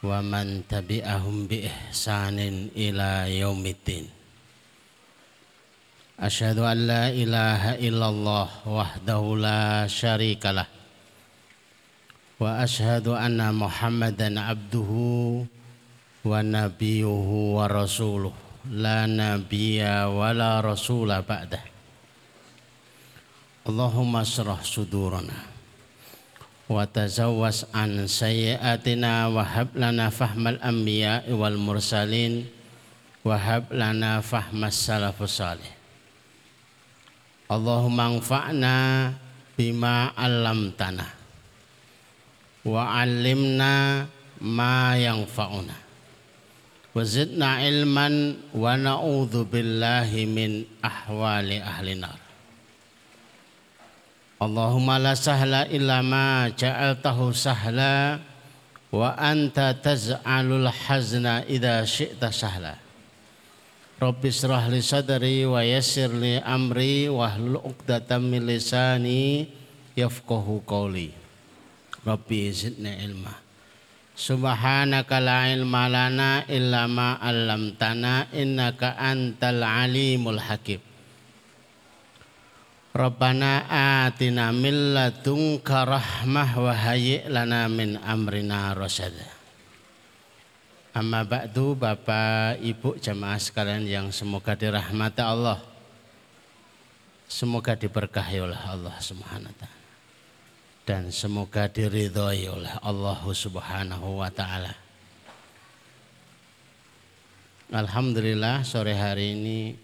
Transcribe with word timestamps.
wa 0.00 0.24
man 0.24 0.64
tabi'ahum 0.64 1.44
bi 1.44 1.68
ihsanin 1.68 2.72
ila 2.72 3.28
yaumiddin. 3.28 4.08
Asyhadu 6.20 6.64
an 6.64 6.78
la 6.88 7.04
ilaha 7.12 7.76
illallah 7.80 8.48
wahdahu 8.64 9.40
la 9.40 9.84
syarikalah. 9.88 10.68
Wa 12.40 12.64
asyhadu 12.64 13.16
anna 13.16 13.52
muhammadan 13.52 14.40
abduhu 14.40 15.44
wa 16.24 16.40
nabiyuhu 16.40 17.60
wa 17.60 17.68
rasuluh. 17.68 18.32
La 18.72 19.08
nabiyya 19.08 20.12
wa 20.12 20.32
la 20.36 20.60
rasula 20.60 21.24
ba'dah. 21.24 21.64
Allahumma 23.68 24.24
syrah 24.24 24.60
sudurana 24.64 25.59
wa 26.70 26.86
tazawwas 26.86 27.66
an 27.74 28.06
sayyiatina 28.06 29.26
wa 29.26 29.42
hab 29.42 29.74
lana 29.74 30.06
fahmal 30.14 30.54
anbiya 30.62 31.26
wal 31.34 31.58
mursalin. 31.58 32.46
Wa 33.26 33.34
hab 33.34 33.74
lana 33.74 34.22
fahmas 34.22 34.78
salafus 34.78 35.42
salih. 35.42 35.66
Allahumma 37.50 38.14
anfa'na 38.14 38.74
bima 39.58 40.14
'allamtana. 40.14 41.10
Wa 42.62 43.02
'allimna 43.02 44.06
ma 44.38 44.94
yanfa'una. 44.94 45.74
Wazidna 46.94 47.66
ilman 47.66 48.38
wa 48.54 48.74
Allahumma 54.40 54.96
la 54.96 55.12
sahla 55.12 55.68
illa 55.68 56.00
ma 56.00 56.48
ja'altahu 56.48 57.28
sahla 57.36 58.16
wa 58.88 59.12
anta 59.12 59.76
taz'alul 59.76 60.64
hazna 60.64 61.44
idha 61.44 61.84
syi'ta 61.84 62.32
sahla. 62.32 62.80
Rabbi 64.00 64.32
israh 64.32 64.72
li 64.72 64.80
sadri 64.80 65.44
wa 65.44 65.60
yassir 65.60 66.08
li 66.08 66.40
amri 66.40 67.12
wa 67.12 67.28
hlul 67.28 67.60
uqdatam 67.60 68.32
min 68.32 68.48
lisani 68.48 69.44
yafqahu 69.92 70.64
qawli. 70.64 71.12
Rabbi 72.00 72.48
zidni 72.48 72.96
ilmah. 72.96 73.36
Subhanaka 74.16 75.20
la 75.20 75.52
ilma 75.52 75.84
lana 75.84 76.48
illa 76.48 76.88
ma 76.88 77.20
'allamtana 77.20 78.32
innaka 78.32 78.96
antal 78.96 79.60
alimul 79.60 80.40
hakim. 80.40 80.89
Rabbana 82.90 83.70
atina 84.06 84.50
min 84.50 84.94
ladunka 84.98 85.86
rahmah 85.86 86.50
wa 86.58 86.74
hayyi' 86.74 87.30
lana 87.30 87.70
min 87.70 87.94
amrina 88.02 88.74
rasyada. 88.74 89.30
Amma 90.90 91.22
ba'du 91.22 91.78
Bapak 91.78 92.58
Ibu 92.58 92.98
jamaah 92.98 93.38
sekalian 93.38 93.86
yang 93.86 94.06
semoga 94.10 94.58
dirahmati 94.58 95.22
Allah. 95.22 95.62
Semoga 97.30 97.78
diberkahi 97.78 98.42
oleh 98.42 98.58
Allah 98.58 98.98
Subhanahu 98.98 99.54
wa 99.54 99.58
taala 99.62 99.78
dan 100.82 101.14
semoga 101.14 101.70
diridhoi 101.70 102.50
oleh 102.50 102.74
Allah 102.82 103.22
Subhanahu 103.22 104.18
wa 104.18 104.26
taala. 104.34 104.74
Alhamdulillah 107.70 108.66
sore 108.66 108.98
hari 108.98 109.38
ini 109.38 109.78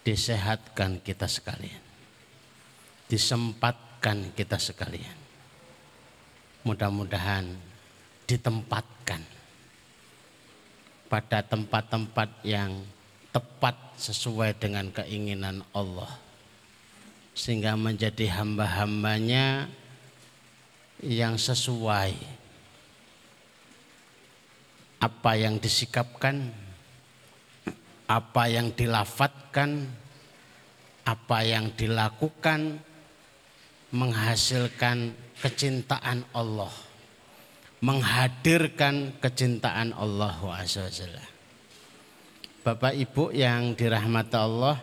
disehatkan 0.00 1.04
kita 1.04 1.28
sekalian. 1.28 1.91
Disempatkan 3.12 4.32
kita 4.32 4.56
sekalian. 4.56 5.20
Mudah-mudahan 6.64 7.44
ditempatkan 8.24 9.20
pada 11.12 11.44
tempat-tempat 11.44 12.40
yang 12.40 12.72
tepat 13.28 13.76
sesuai 14.00 14.56
dengan 14.56 14.88
keinginan 14.88 15.60
Allah. 15.76 16.08
Sehingga 17.36 17.76
menjadi 17.76 18.32
hamba-hambanya 18.32 19.68
yang 21.04 21.36
sesuai 21.36 22.16
apa 25.04 25.32
yang 25.36 25.60
disikapkan 25.60 26.48
apa 28.08 28.42
yang 28.48 28.72
dilafatkan 28.72 29.90
apa 31.02 31.38
yang 31.42 31.74
dilakukan 31.74 32.78
menghasilkan 33.92 35.12
kecintaan 35.38 36.24
Allah 36.32 36.72
menghadirkan 37.82 39.18
kecintaan 39.18 39.92
Allah 39.94 40.38
SWT 40.64 41.02
Bapak 42.62 42.94
Ibu 42.94 43.34
yang 43.34 43.74
dirahmati 43.74 44.38
Allah 44.38 44.78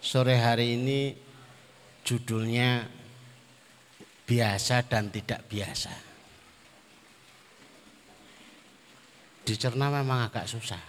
sore 0.00 0.40
hari 0.40 0.76
ini 0.76 1.12
judulnya 2.04 2.84
biasa 4.24 4.84
dan 4.84 5.08
tidak 5.08 5.44
biasa. 5.48 5.92
Dicerna 9.44 9.92
memang 9.92 10.28
agak 10.28 10.48
susah. 10.48 10.80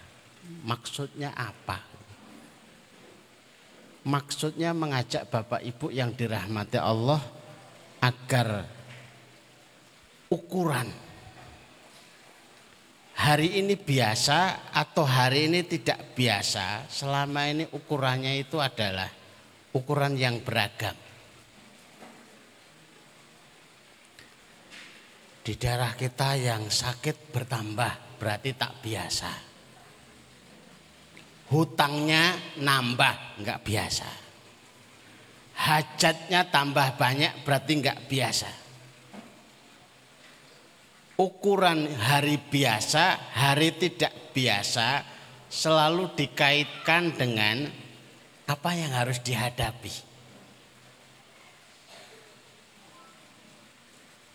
Maksudnya 0.63 1.35
apa? 1.35 1.94
Maksudnya 4.05 4.71
mengajak 4.71 5.27
Bapak 5.33 5.65
Ibu 5.65 5.89
yang 5.89 6.13
dirahmati 6.13 6.77
Allah 6.77 7.17
agar 7.99 8.69
ukuran 10.29 10.85
hari 13.17 13.65
ini 13.65 13.73
biasa 13.73 14.69
atau 14.69 15.09
hari 15.09 15.49
ini 15.49 15.65
tidak 15.65 16.13
biasa, 16.13 16.85
selama 16.85 17.49
ini 17.49 17.65
ukurannya 17.65 18.37
itu 18.37 18.61
adalah 18.61 19.09
ukuran 19.73 20.13
yang 20.13 20.37
beragam. 20.45 20.93
di 25.45 25.53
daerah 25.61 25.93
kita 25.93 26.33
yang 26.41 26.73
sakit 26.73 27.29
bertambah 27.29 28.17
berarti 28.17 28.57
tak 28.57 28.81
biasa. 28.81 29.54
Hutangnya 31.55 32.35
nambah 32.59 33.39
nggak 33.39 33.63
biasa. 33.63 34.09
Hajatnya 35.55 36.51
tambah 36.51 36.99
banyak 36.99 37.47
berarti 37.47 37.71
nggak 37.79 37.99
biasa. 38.11 38.51
Ukuran 41.15 41.95
hari 41.95 42.35
biasa, 42.43 43.31
hari 43.39 43.71
tidak 43.79 44.35
biasa 44.35 45.07
selalu 45.47 46.11
dikaitkan 46.19 47.15
dengan 47.15 47.71
apa 48.51 48.71
yang 48.75 48.91
harus 48.91 49.23
dihadapi. 49.23 49.95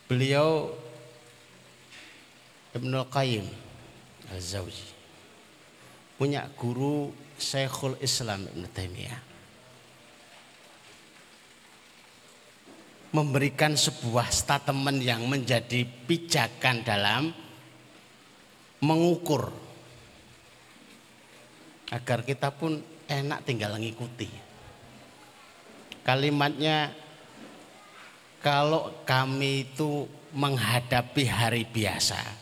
Beliau 0.08 0.73
Ibnu 2.73 3.00
Qayyim 3.12 3.44
Az-Zawji 4.32 5.00
punya 6.20 6.44
guru 6.52 7.08
Syekhul 7.40 7.96
Islam 8.05 8.44
Ibnu 8.44 8.69
Taimiyah 8.69 9.20
memberikan 13.17 13.72
sebuah 13.72 14.28
statement 14.28 15.00
yang 15.00 15.25
menjadi 15.25 15.82
pijakan 15.82 16.84
dalam 16.84 17.32
mengukur 18.84 19.49
agar 21.90 22.23
kita 22.23 22.55
pun 22.55 22.78
enak 23.11 23.43
tinggal 23.43 23.75
mengikuti. 23.75 24.31
Kalimatnya 26.06 26.94
kalau 28.38 29.02
kami 29.02 29.73
itu 29.73 30.06
menghadapi 30.31 31.25
hari 31.26 31.66
biasa, 31.66 32.39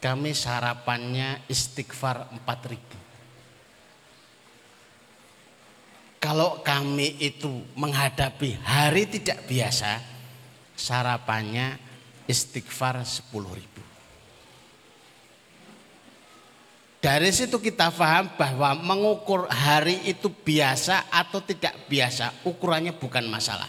kami 0.00 0.32
sarapannya 0.32 1.44
istighfar 1.46 2.32
4000. 2.32 3.00
Kalau 6.20 6.60
kami 6.60 7.16
itu 7.20 7.64
menghadapi 7.76 8.60
hari 8.60 9.08
tidak 9.08 9.44
biasa, 9.48 10.00
sarapannya 10.76 11.80
istighfar 12.28 13.00
10.000. 13.00 13.80
Dari 17.00 17.32
situ 17.32 17.56
kita 17.56 17.88
paham 17.88 18.36
bahwa 18.36 18.76
mengukur 18.76 19.48
hari 19.48 20.04
itu 20.04 20.28
biasa 20.28 21.08
atau 21.08 21.40
tidak 21.40 21.88
biasa, 21.88 22.44
ukurannya 22.44 22.92
bukan 22.92 23.24
masalah. 23.24 23.68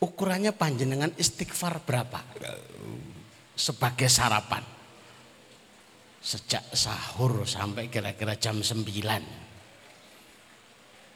Ukurannya 0.00 0.56
panjenengan 0.56 1.12
istighfar 1.20 1.84
berapa? 1.84 2.24
Sebagai 3.56 4.12
sarapan. 4.12 4.60
Sejak 6.20 6.76
sahur 6.76 7.48
sampai 7.48 7.88
kira-kira 7.88 8.36
jam 8.36 8.60
9. 8.60 8.84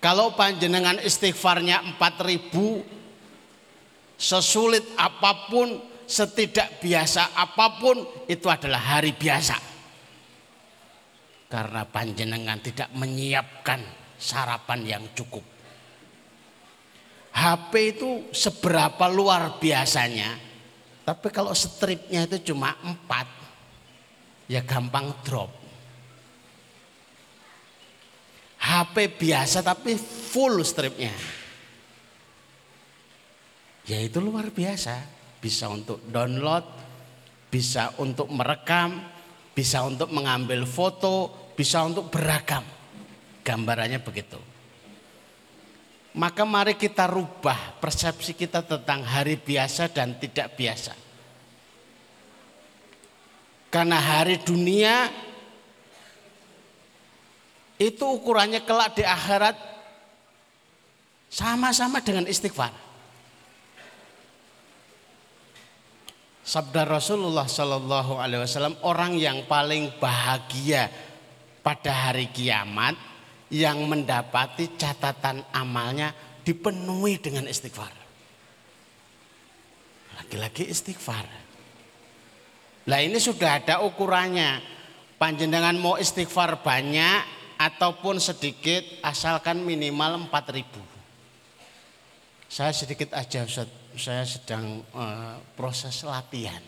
Kalau 0.00 0.32
panjenengan 0.32 0.96
istighfarnya 0.96 1.84
4000 2.00 4.16
sesulit 4.16 4.96
apa 4.96 5.52
pun 5.52 5.76
setidak 6.08 6.80
biasa 6.80 7.36
apa 7.36 7.76
pun 7.76 8.00
itu 8.24 8.48
adalah 8.48 8.96
hari 8.96 9.12
biasa. 9.12 9.60
Karena 11.50 11.82
panjenengan 11.84 12.62
tidak 12.64 12.88
menyiapkan 12.96 13.82
sarapan 14.16 14.80
yang 14.86 15.04
cukup. 15.12 15.42
HP 17.30 17.72
itu 17.96 18.10
seberapa 18.34 19.06
luar 19.06 19.58
biasanya, 19.58 20.49
tapi 21.10 21.26
kalau 21.34 21.50
stripnya 21.50 22.22
itu 22.22 22.54
cuma 22.54 22.70
empat, 22.86 23.26
ya 24.46 24.62
gampang 24.62 25.10
drop. 25.26 25.50
HP 28.62 29.18
biasa 29.18 29.58
tapi 29.58 29.98
full 29.98 30.62
stripnya. 30.62 31.10
Ya 33.90 33.98
itu 33.98 34.22
luar 34.22 34.54
biasa 34.54 35.02
bisa 35.42 35.66
untuk 35.66 35.98
download, 36.06 36.62
bisa 37.50 37.90
untuk 37.98 38.30
merekam, 38.30 39.02
bisa 39.50 39.82
untuk 39.82 40.14
mengambil 40.14 40.62
foto, 40.62 41.50
bisa 41.58 41.82
untuk 41.82 42.06
beragam. 42.06 42.62
Gambarannya 43.42 43.98
begitu. 43.98 44.38
Maka 46.10 46.42
mari 46.42 46.74
kita 46.74 47.06
rubah 47.06 47.78
persepsi 47.78 48.34
kita 48.34 48.66
tentang 48.66 49.06
hari 49.06 49.38
biasa 49.38 49.86
dan 49.94 50.18
tidak 50.18 50.58
biasa. 50.58 50.94
Karena 53.70 53.94
hari 54.02 54.42
dunia 54.42 55.06
itu 57.78 58.02
ukurannya 58.02 58.66
kelak 58.66 58.98
di 58.98 59.06
akhirat 59.06 59.54
sama-sama 61.30 62.02
dengan 62.02 62.26
istighfar. 62.26 62.74
Sabda 66.42 66.82
Rasulullah 66.82 67.46
Shallallahu 67.46 68.18
Alaihi 68.18 68.42
Wasallam 68.42 68.74
orang 68.82 69.14
yang 69.14 69.46
paling 69.46 69.94
bahagia 70.02 70.90
pada 71.62 72.10
hari 72.10 72.26
kiamat 72.34 72.98
yang 73.50 73.82
mendapati 73.86 74.78
catatan 74.78 75.42
amalnya 75.50 76.14
dipenuhi 76.46 77.18
dengan 77.18 77.50
istighfar. 77.50 77.92
Lagi-lagi 80.18 80.70
istighfar. 80.70 81.26
Lah 82.86 83.00
ini 83.02 83.18
sudah 83.18 83.60
ada 83.62 83.82
ukurannya. 83.82 84.62
Panjenengan 85.20 85.76
mau 85.76 86.00
istighfar 86.00 86.64
banyak 86.64 87.20
ataupun 87.60 88.16
sedikit 88.16 89.04
asalkan 89.04 89.60
minimal 89.60 90.30
4000. 90.32 90.64
Saya 92.48 92.72
sedikit 92.72 93.12
aja 93.14 93.44
Ustaz 93.44 93.68
saya 93.98 94.22
sedang 94.24 94.80
uh, 94.94 95.36
proses 95.58 96.06
latihan. 96.06 96.62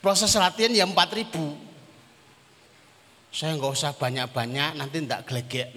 Proses 0.00 0.32
latihan 0.34 0.72
ya 0.72 0.86
4000. 0.88 1.67
Saya 3.28 3.54
nggak 3.60 3.72
usah 3.72 3.92
banyak-banyak 3.92 4.80
nanti 4.80 5.04
tidak 5.04 5.28
gelegek. 5.28 5.68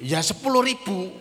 Ya 0.00 0.20
10 0.20 0.36
ribu. 0.60 1.12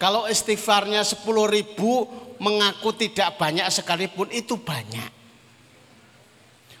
Kalau 0.00 0.24
istighfarnya 0.24 1.04
10 1.04 1.28
ribu 1.44 2.08
mengaku 2.40 2.96
tidak 2.96 3.36
banyak 3.36 3.68
sekalipun 3.68 4.32
itu 4.32 4.56
banyak. 4.56 5.12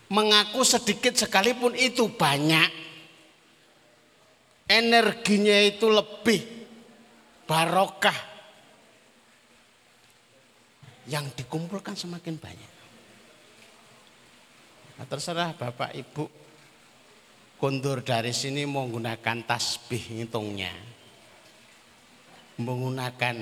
Mengaku 0.08 0.64
sedikit 0.64 1.14
sekalipun 1.14 1.76
itu 1.76 2.08
banyak. 2.08 2.72
Energinya 4.70 5.58
itu 5.66 5.90
lebih 5.90 6.40
barokah 7.44 8.16
yang 11.10 11.26
dikumpulkan 11.34 11.98
semakin 11.98 12.38
banyak. 12.38 12.72
Nah, 14.96 15.06
terserah 15.10 15.50
Bapak 15.58 15.90
Ibu 15.90 16.39
kondur 17.60 18.00
dari 18.00 18.32
sini 18.32 18.64
menggunakan 18.64 19.44
tasbih 19.44 20.24
hitungnya. 20.24 20.72
Menggunakan 22.56 23.36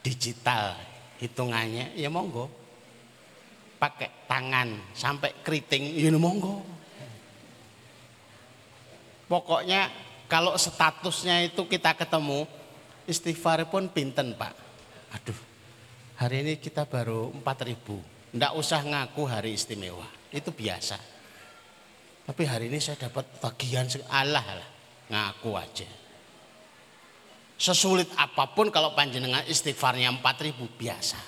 digital 0.00 0.74
hitungannya 1.20 1.92
ya 1.94 2.08
monggo. 2.08 2.48
Pakai 3.76 4.24
tangan 4.24 4.96
sampai 4.96 5.44
keriting 5.44 6.00
ya 6.00 6.10
monggo. 6.16 6.64
Pokoknya 9.28 9.92
kalau 10.26 10.56
statusnya 10.56 11.46
itu 11.46 11.68
kita 11.68 11.94
ketemu 11.94 12.48
istighfar 13.04 13.68
pun 13.68 13.92
pinten 13.92 14.34
Pak. 14.34 14.54
Aduh 15.14 15.50
Hari 16.20 16.44
ini 16.44 16.60
kita 16.60 16.84
baru 16.84 17.32
4000. 17.32 17.80
Tidak 18.36 18.52
usah 18.52 18.84
ngaku 18.84 19.24
hari 19.24 19.56
istimewa. 19.56 20.04
Itu 20.28 20.52
biasa. 20.52 21.00
Tapi 22.26 22.42
hari 22.46 22.72
ini 22.72 22.78
saya 22.78 23.08
dapat 23.08 23.40
bagian 23.42 23.86
Allah 24.10 24.44
lah. 24.44 24.70
Ngaku 25.10 25.50
aja. 25.54 25.88
Sesulit 27.60 28.08
apa 28.16 28.50
pun 28.56 28.72
kalau 28.72 28.96
panjenengan 28.96 29.44
istighfarnya 29.44 30.10
4000 30.18 30.80
biasa. 30.80 31.20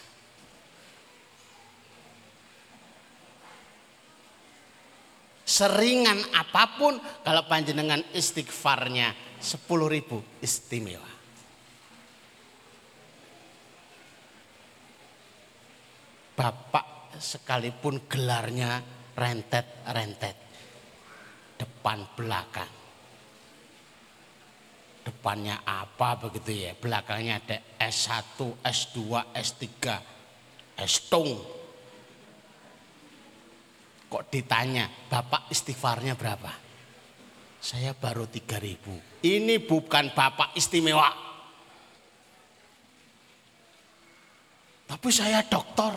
Seringan 5.43 6.17
apa 6.33 6.65
pun 6.81 6.97
kalau 7.21 7.45
panjenengan 7.45 8.01
istighfarnya 8.17 9.13
10.000 9.43 10.41
istimewa. 10.41 11.13
bapak 16.43 17.15
sekalipun 17.23 18.11
gelarnya 18.11 18.83
rentet-rentet. 19.15 20.42
Depan 21.63 22.03
belakang. 22.19 22.73
Depannya 25.07 25.63
apa 25.63 26.19
begitu 26.19 26.67
ya. 26.67 26.75
Belakangnya 26.75 27.39
ada 27.39 27.59
S1, 27.79 28.39
S2, 28.67 28.99
S3, 29.31 29.63
S-tung. 30.83 31.31
Kok 34.11 34.25
ditanya, 34.27 34.91
bapak 35.07 35.51
istighfarnya 35.55 36.19
berapa? 36.19 36.51
Saya 37.63 37.95
baru 37.95 38.27
3000. 38.27 39.23
Ini 39.23 39.63
bukan 39.63 40.11
bapak 40.11 40.59
istimewa. 40.59 41.11
Tapi 44.91 45.09
saya 45.15 45.47
dokter 45.47 45.95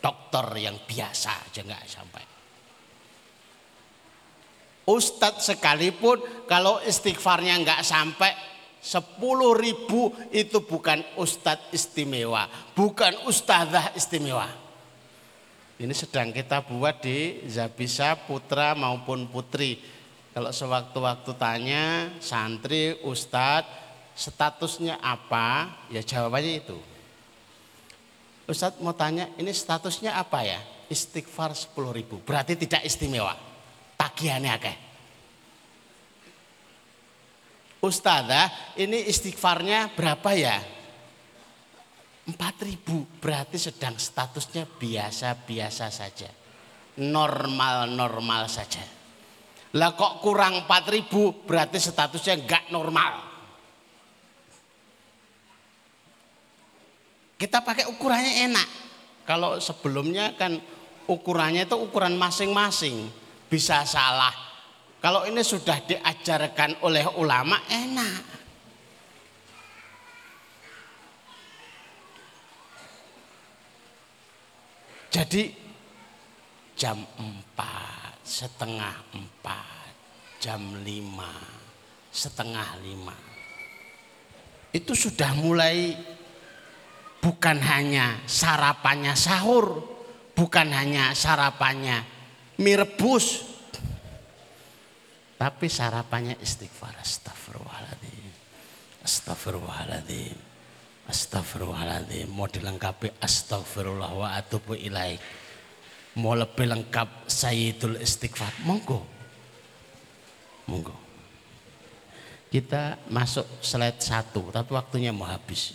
dokter 0.00 0.46
yang 0.58 0.76
biasa 0.82 1.46
aja 1.46 1.60
nggak 1.62 1.84
sampai. 1.86 2.24
Ustadz 4.90 5.46
sekalipun 5.46 6.18
kalau 6.50 6.82
istighfarnya 6.82 7.62
nggak 7.62 7.86
sampai 7.86 8.34
sepuluh 8.80 9.54
ribu 9.54 10.10
itu 10.32 10.64
bukan 10.64 11.04
ustadz 11.20 11.70
istimewa, 11.70 12.48
bukan 12.72 13.28
ustadzah 13.28 13.94
istimewa. 13.94 14.48
Ini 15.80 15.94
sedang 15.96 16.32
kita 16.32 16.64
buat 16.66 17.00
di 17.00 17.44
Zabisa 17.48 18.12
putra 18.16 18.76
maupun 18.76 19.30
putri. 19.30 19.80
Kalau 20.34 20.52
sewaktu-waktu 20.52 21.30
tanya 21.40 21.84
santri, 22.20 23.00
ustadz, 23.04 23.70
statusnya 24.12 25.00
apa? 25.00 25.72
Ya 25.88 26.04
jawabannya 26.04 26.52
itu. 26.60 26.78
Ustadz 28.44 28.82
mau 28.82 28.92
tanya 28.92 29.30
ini 29.38 29.54
statusnya 29.54 30.18
apa 30.18 30.42
ya? 30.44 30.60
Istighfar 30.90 31.54
10 31.54 31.94
ribu. 31.94 32.18
Berarti 32.26 32.58
tidak 32.58 32.82
istimewa. 32.82 33.49
Tagihannya 34.00 34.52
akeh. 34.56 34.76
Ustadzah 37.84 38.76
ini 38.80 39.04
istighfarnya 39.08 39.92
berapa 39.92 40.30
ya? 40.32 40.56
4 42.24 42.36
ribu. 42.64 43.04
Berarti 43.20 43.60
sedang 43.60 44.00
statusnya 44.00 44.64
biasa-biasa 44.64 45.92
saja. 45.92 46.32
Normal-normal 47.00 48.48
saja. 48.48 48.80
Lah 49.76 49.92
kok 49.92 50.24
kurang 50.24 50.64
4 50.64 50.94
ribu 50.96 51.44
berarti 51.44 51.76
statusnya 51.76 52.40
enggak 52.40 52.72
normal. 52.72 53.12
Kita 57.40 57.64
pakai 57.64 57.88
ukurannya 57.88 58.48
enak. 58.48 58.68
Kalau 59.24 59.56
sebelumnya 59.56 60.36
kan 60.36 60.60
ukurannya 61.08 61.64
itu 61.64 61.76
ukuran 61.80 62.20
masing-masing. 62.20 63.08
Bisa 63.50 63.82
salah. 63.82 64.30
Kalau 65.02 65.26
ini 65.26 65.42
sudah 65.42 65.82
diajarkan 65.82 66.86
oleh 66.86 67.02
ulama 67.18 67.58
enak. 67.66 68.22
Jadi 75.10 75.50
jam 76.78 77.02
4, 77.18 78.22
setengah 78.22 78.94
4, 79.10 80.38
jam 80.38 80.62
5, 80.86 82.14
setengah 82.14 82.78
5. 82.78 84.70
Itu 84.70 84.94
sudah 84.94 85.34
mulai 85.34 85.98
bukan 87.18 87.58
hanya 87.58 88.22
sarapannya 88.30 89.18
sahur, 89.18 89.82
bukan 90.38 90.70
hanya 90.70 91.10
sarapannya 91.10 92.19
mie 92.60 92.76
rebus, 92.76 93.40
tapi 95.40 95.72
sarapannya 95.72 96.36
istighfar 96.44 96.92
astagfirullahaladzim. 97.00 98.28
Astagfirullahaladzim. 99.00 100.36
Astagfirullahaladzim. 101.08 102.28
Mau 102.28 102.44
dilengkapi 102.44 103.16
astagfirullah 103.24 104.12
wa 104.12 104.36
atubu 104.36 104.76
ilaih. 104.76 105.16
Mau 106.20 106.36
lebih 106.36 106.68
lengkap 106.68 107.24
sayyidul 107.24 107.96
istighfar. 108.04 108.52
Monggo. 108.68 109.00
Monggo. 110.68 110.92
Kita 112.52 113.00
masuk 113.08 113.46
slide 113.64 114.02
satu, 114.02 114.52
tapi 114.52 114.74
waktunya 114.76 115.14
mau 115.14 115.24
habis. 115.24 115.72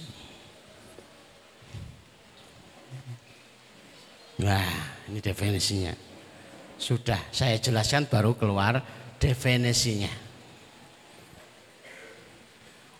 Nah, 4.37 4.69
ini 5.07 5.23
definisinya. 5.23 6.04
Sudah 6.75 7.19
saya 7.31 7.57
jelaskan 7.57 8.07
baru 8.07 8.35
keluar 8.35 8.79
definisinya. 9.17 10.11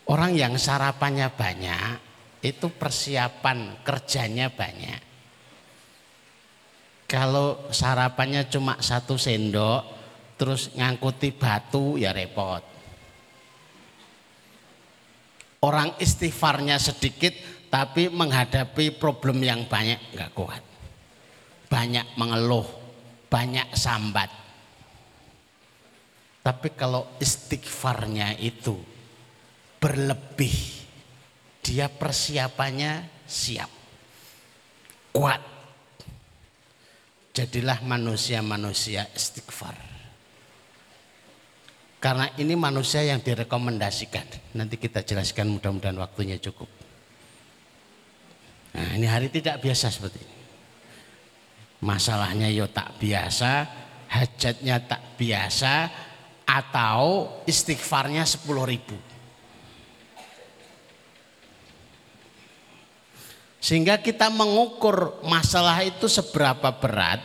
Orang 0.06 0.38
yang 0.38 0.54
sarapannya 0.54 1.28
banyak 1.34 1.98
itu 2.46 2.70
persiapan 2.70 3.82
kerjanya 3.82 4.48
banyak. 4.54 5.02
Kalau 7.06 7.70
sarapannya 7.70 8.46
cuma 8.50 8.78
satu 8.78 9.18
sendok 9.18 9.82
terus 10.38 10.70
ngangkuti 10.74 11.34
batu 11.34 11.98
ya 11.98 12.14
repot. 12.14 12.62
Orang 15.62 15.98
istighfarnya 15.98 16.78
sedikit 16.78 17.34
tapi 17.66 18.06
menghadapi 18.06 18.94
problem 18.94 19.42
yang 19.42 19.66
banyak 19.66 19.98
nggak 20.14 20.30
kuat 20.38 20.62
banyak 21.66 22.06
mengeluh, 22.14 22.66
banyak 23.36 23.68
sambat. 23.76 24.32
Tapi 26.40 26.68
kalau 26.72 27.04
istighfarnya 27.20 28.40
itu 28.40 28.80
berlebih, 29.76 30.56
dia 31.60 31.92
persiapannya 31.92 33.04
siap, 33.28 33.68
kuat. 35.12 35.42
Jadilah 37.36 37.84
manusia-manusia 37.84 39.04
istighfar. 39.12 39.76
Karena 42.00 42.32
ini 42.40 42.56
manusia 42.56 43.04
yang 43.04 43.20
direkomendasikan. 43.20 44.56
Nanti 44.56 44.80
kita 44.80 45.04
jelaskan 45.04 45.52
mudah-mudahan 45.52 46.00
waktunya 46.00 46.40
cukup. 46.40 46.70
Nah 48.72 48.96
ini 48.96 49.04
hari 49.04 49.28
tidak 49.28 49.60
biasa 49.60 49.92
seperti 49.92 50.24
ini 50.24 50.35
masalahnya 51.82 52.48
yo 52.48 52.70
tak 52.70 52.96
biasa, 52.96 53.66
hajatnya 54.08 54.80
tak 54.86 55.18
biasa, 55.18 55.74
atau 56.46 57.26
istighfarnya 57.44 58.22
sepuluh 58.22 58.64
ribu. 58.64 58.94
Sehingga 63.58 63.98
kita 63.98 64.30
mengukur 64.30 65.26
masalah 65.26 65.82
itu 65.82 66.06
seberapa 66.06 66.70
berat 66.78 67.18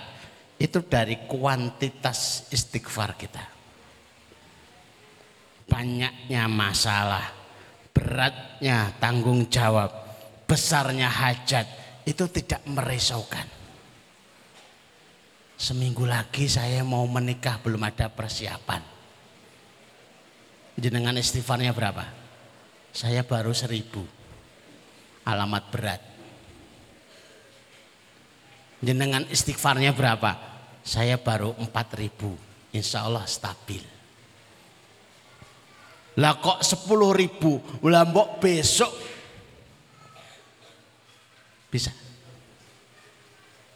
itu 0.58 0.82
dari 0.82 1.30
kuantitas 1.30 2.50
istighfar 2.50 3.14
kita. 3.14 3.46
Banyaknya 5.70 6.50
masalah, 6.50 7.30
beratnya 7.94 8.90
tanggung 8.98 9.54
jawab, 9.54 9.94
besarnya 10.50 11.08
hajat 11.08 11.70
itu 12.10 12.26
tidak 12.34 12.66
merisaukan. 12.66 13.61
Seminggu 15.62 16.10
lagi 16.10 16.50
saya 16.50 16.82
mau 16.82 17.06
menikah 17.06 17.62
belum 17.62 17.86
ada 17.86 18.10
persiapan. 18.10 18.82
Jenengan 20.74 21.14
istighfarnya 21.22 21.70
berapa? 21.70 22.02
Saya 22.90 23.22
baru 23.22 23.54
seribu. 23.54 24.02
Alamat 25.22 25.64
berat. 25.70 26.02
Jenengan 28.82 29.22
istighfarnya 29.30 29.94
berapa? 29.94 30.34
Saya 30.82 31.22
baru 31.22 31.54
empat 31.54 31.94
ribu. 31.94 32.34
Insya 32.74 33.06
Allah 33.06 33.30
stabil. 33.30 33.86
Lah 36.18 36.42
kok 36.42 36.66
sepuluh 36.66 37.14
ribu? 37.14 37.62
Lah 37.86 38.10
besok 38.42 38.90
bisa. 41.70 42.01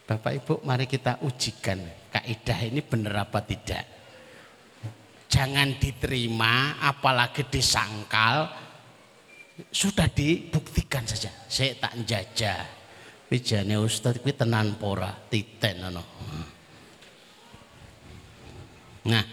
Bapak 0.05 0.37
Ibu 0.37 0.53
mari 0.61 0.85
kita 0.85 1.25
ujikan 1.25 1.81
kaidah 2.13 2.59
ini 2.61 2.85
benar 2.85 3.25
apa 3.25 3.41
tidak. 3.41 3.81
Jangan 5.25 5.81
diterima 5.81 6.77
apalagi 6.85 7.49
disangkal 7.49 8.45
sudah 9.73 10.05
dibuktikan 10.13 11.09
saja. 11.09 11.33
Saya 11.49 11.73
tak 11.81 12.05
jajah. 12.05 12.61
Wijane 13.25 13.81
Ustaz 13.81 14.21
kuwi 14.21 14.37
tenan 14.37 14.77
pora 14.77 15.09
titen. 15.09 15.81
Nah, 19.09 19.25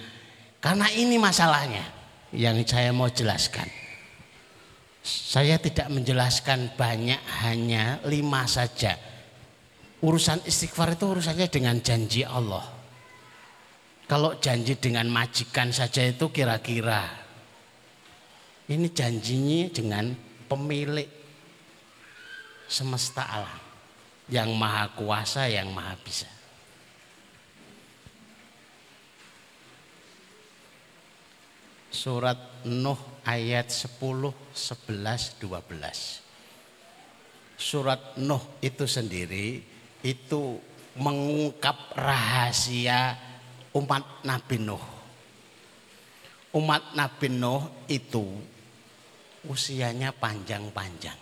karena 0.57 0.88
ini 0.97 1.21
masalahnya 1.21 1.85
yang 2.33 2.57
saya 2.64 2.97
mau 2.97 3.12
jelaskan. 3.12 3.69
Saya 5.05 5.61
tidak 5.61 5.93
menjelaskan 5.93 6.73
banyak 6.81 7.21
hanya 7.45 8.00
lima 8.09 8.49
saja 8.49 9.12
urusan 10.03 10.43
istighfar 10.43 10.99
itu 10.99 11.07
urusannya 11.07 11.47
dengan 11.47 11.79
janji 11.79 12.27
Allah. 12.27 12.67
Kalau 14.11 14.37
janji 14.43 14.77
dengan 14.77 15.09
majikan 15.09 15.73
saja 15.73 16.05
itu 16.05 16.29
kira-kira 16.29 17.07
ini 18.69 18.93
janjinya 18.93 19.73
dengan 19.73 20.13
pemilik 20.51 21.09
semesta 22.67 23.25
alam 23.25 23.63
yang 24.29 24.53
maha 24.53 24.93
kuasa 24.93 25.49
yang 25.49 25.73
maha 25.73 25.97
bisa. 26.03 26.29
Surat 31.93 32.65
Nuh 32.67 32.99
ayat 33.23 33.69
10, 33.69 34.01
11, 34.01 34.33
12. 35.39 37.61
Surat 37.61 38.01
Nuh 38.19 38.43
itu 38.65 38.89
sendiri 38.89 39.72
itu 40.03 40.59
mengungkap 40.99 41.97
rahasia 41.97 43.17
umat 43.73 44.05
Nabi 44.27 44.57
Nuh. 44.61 44.85
Umat 46.53 46.93
Nabi 46.93 47.33
Nuh 47.33 47.65
itu 47.89 48.27
usianya 49.49 50.13
panjang-panjang. 50.13 51.17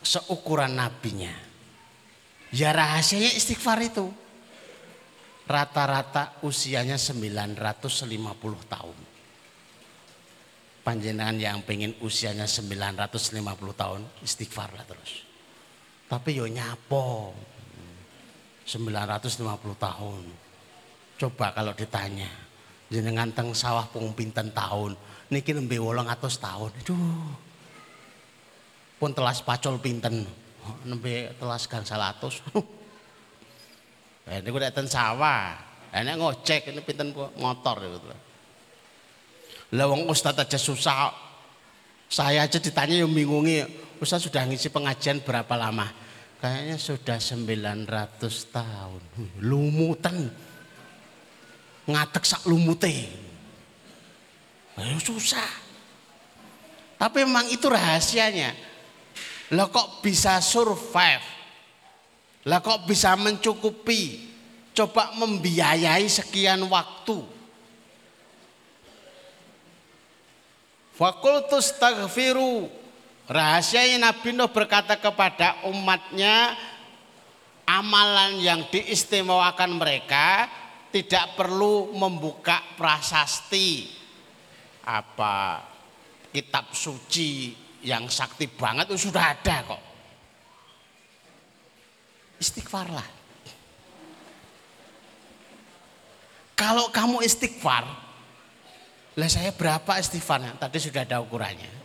Seukuran 0.00 0.76
nabinya. 0.76 1.32
Ya 2.50 2.74
rahasianya 2.74 3.32
istighfar 3.32 3.80
itu. 3.80 4.10
Rata-rata 5.50 6.38
usianya 6.46 6.94
950 6.94 7.58
tahun 8.70 9.09
panjenengan 10.80 11.36
yang 11.36 11.58
pengen 11.64 11.92
usianya 12.00 12.48
950 12.48 13.40
tahun 13.76 14.00
istighfar 14.24 14.72
lah 14.72 14.84
terus. 14.88 15.24
Tapi 16.10 16.34
yo 16.34 16.48
nyapo 16.48 17.30
950 18.66 19.46
tahun. 19.76 20.22
Coba 21.20 21.52
kalau 21.52 21.76
ditanya 21.76 22.30
jenengan 22.90 23.30
teng 23.30 23.54
sawah 23.54 23.86
pung 23.92 24.10
pinten 24.16 24.50
tahun 24.50 24.96
niki 25.30 25.54
nembe 25.54 25.78
800 25.78 26.18
tahun. 26.42 26.70
Aduh. 26.82 27.30
Pun 29.00 29.10
telas 29.16 29.40
pacol 29.40 29.80
pinten 29.80 30.26
nembe 30.84 31.32
telas 31.38 31.64
gangsal 31.70 32.02
atus. 32.02 32.42
ini 34.28 34.48
udah 34.50 34.70
ten 34.74 34.90
sawah. 34.90 35.56
Ini 35.90 36.14
ngocek 36.18 36.70
ini 36.70 36.80
pinten 36.82 37.14
motor 37.14 37.78
gitu. 37.82 38.29
Lawang 39.70 40.10
Ustaz 40.10 40.34
aja 40.34 40.58
susah. 40.58 41.14
Saya 42.10 42.42
aja 42.42 42.58
ditanya 42.58 43.06
yang 43.06 43.12
bingungi, 43.14 43.62
Ustaz 44.02 44.26
sudah 44.26 44.42
ngisi 44.42 44.66
pengajian 44.66 45.22
berapa 45.22 45.54
lama? 45.54 45.86
Kayaknya 46.40 46.76
sudah 46.80 47.18
900 47.20 48.50
tahun. 48.50 49.02
Lumutan. 49.44 50.26
Ngatek 51.86 52.24
sak 52.24 52.42
lumute. 52.50 53.06
Ayo 54.80 54.96
susah. 54.98 55.46
Tapi 56.96 57.28
memang 57.28 57.46
itu 57.52 57.68
rahasianya. 57.68 58.56
Lah 59.52 59.68
kok 59.68 60.00
bisa 60.00 60.40
survive? 60.40 61.26
Lah 62.48 62.64
kok 62.64 62.88
bisa 62.88 63.14
mencukupi? 63.20 64.32
Coba 64.72 65.12
membiayai 65.14 66.08
sekian 66.08 66.64
waktu. 66.72 67.39
Fakultus 71.00 71.80
tagfiru 71.80 72.68
Rahasianya 73.24 74.12
Nabi 74.12 74.36
Nuh 74.36 74.52
berkata 74.52 75.00
kepada 75.00 75.64
umatnya 75.64 76.52
amalan 77.64 78.42
yang 78.42 78.66
diistimewakan 78.68 79.80
mereka 79.80 80.50
tidak 80.92 81.38
perlu 81.38 81.94
membuka 81.94 82.60
prasasti 82.74 83.86
apa 84.84 85.62
kitab 86.34 86.74
suci 86.74 87.54
yang 87.86 88.10
sakti 88.10 88.50
banget 88.50 88.90
itu 88.90 89.08
sudah 89.08 89.24
ada 89.30 89.56
kok. 89.62 89.82
Istighfarlah. 92.42 93.08
Kalau 96.58 96.90
kamu 96.90 97.22
istighfar, 97.22 97.86
lah 99.18 99.30
saya 99.30 99.50
berapa 99.50 99.98
istighfarnya? 99.98 100.60
Tadi 100.60 100.78
sudah 100.78 101.02
ada 101.02 101.18
ukurannya 101.18 101.80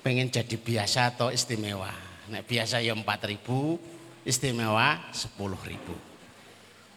pengen 0.00 0.32
jadi 0.32 0.56
biasa 0.56 1.16
atau 1.16 1.28
istimewa. 1.28 1.92
Nek 2.30 2.44
biasa 2.48 2.80
ya 2.80 2.96
4 2.96 3.04
ribu, 3.28 3.76
istimewa 4.24 5.12
10 5.12 5.36
ribu. 5.68 5.94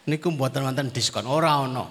Ini 0.04 0.20
buatan 0.20 0.68
wonten 0.68 0.92
diskon 0.92 1.24
ora 1.28 1.64
ono. 1.64 1.86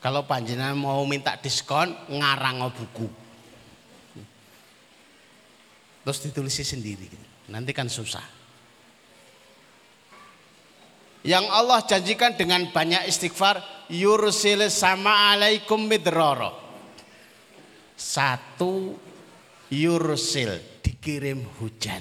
Kalau 0.00 0.26
panjenengan 0.26 0.74
mau 0.74 1.04
minta 1.04 1.36
diskon 1.38 1.92
ngarang 2.08 2.66
buku. 2.72 3.08
Terus 6.02 6.18
ditulisi 6.26 6.66
sendiri. 6.66 7.06
Nanti 7.52 7.70
kan 7.70 7.86
susah. 7.86 8.24
Yang 11.22 11.46
Allah 11.54 11.78
janjikan 11.86 12.34
dengan 12.34 12.66
banyak 12.74 13.06
istighfar 13.06 13.81
yursil 13.92 14.72
sama 14.72 15.36
alaikum 15.36 15.84
midroro. 15.84 16.56
Satu 17.92 18.96
yursil 19.68 20.80
dikirim 20.80 21.44
hujan. 21.60 22.00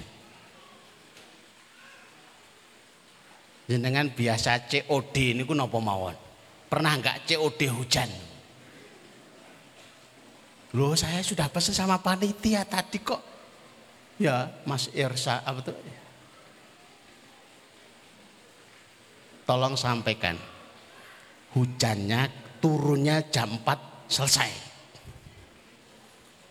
Jenengan 3.67 4.11
biasa 4.11 4.67
COD 4.67 5.15
ini 5.35 5.43
ku 5.43 5.53
napa 5.55 5.77
mawon? 5.79 6.15
Pernah 6.71 6.91
enggak 6.95 7.27
COD 7.27 7.61
hujan? 7.71 8.09
Loh 10.71 10.95
saya 10.95 11.19
sudah 11.19 11.51
pesan 11.51 11.75
sama 11.75 11.99
panitia 11.99 12.63
tadi 12.63 13.03
kok. 13.03 13.19
Ya 14.19 14.47
Mas 14.63 14.87
Irsa 14.95 15.43
apa 15.43 15.59
tuh? 15.59 15.75
Tolong 19.43 19.75
sampaikan. 19.75 20.39
Hujannya 21.51 22.21
turunnya 22.63 23.27
jam 23.27 23.59
4 23.59 24.11
selesai. 24.11 24.51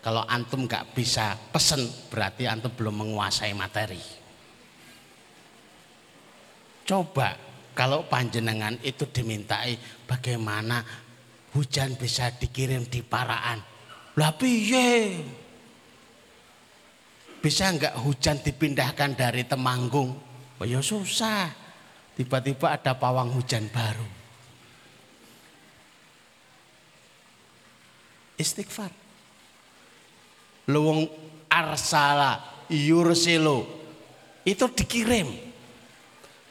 Kalau 0.01 0.25
antum 0.25 0.65
nggak 0.65 0.97
bisa 0.97 1.37
pesen 1.53 1.85
berarti 2.09 2.49
antum 2.49 2.73
belum 2.73 3.05
menguasai 3.05 3.53
materi. 3.53 4.01
Coba 6.85 7.37
kalau 7.77 8.09
panjenengan 8.09 8.75
itu 8.81 9.05
dimintai 9.07 9.77
bagaimana 10.09 10.81
hujan 11.53 11.93
bisa 11.95 12.33
dikirim 12.33 12.89
di 12.89 13.05
paraan. 13.05 13.61
Lah 14.17 14.33
piye? 14.35 15.21
Bisa 17.41 17.73
nggak 17.73 18.01
hujan 18.01 18.41
dipindahkan 18.41 19.17
dari 19.17 19.45
Temanggung? 19.45 20.13
Oh 20.61 20.65
ya 20.65 20.81
susah. 20.81 21.49
Tiba-tiba 22.17 22.73
ada 22.73 22.93
pawang 22.93 23.33
hujan 23.33 23.65
baru. 23.71 24.20
Istighfar. 28.41 28.89
Luwung 30.73 31.05
arsala 31.45 32.65
yursilo 32.73 33.67
itu 34.41 34.65
dikirim. 34.73 35.51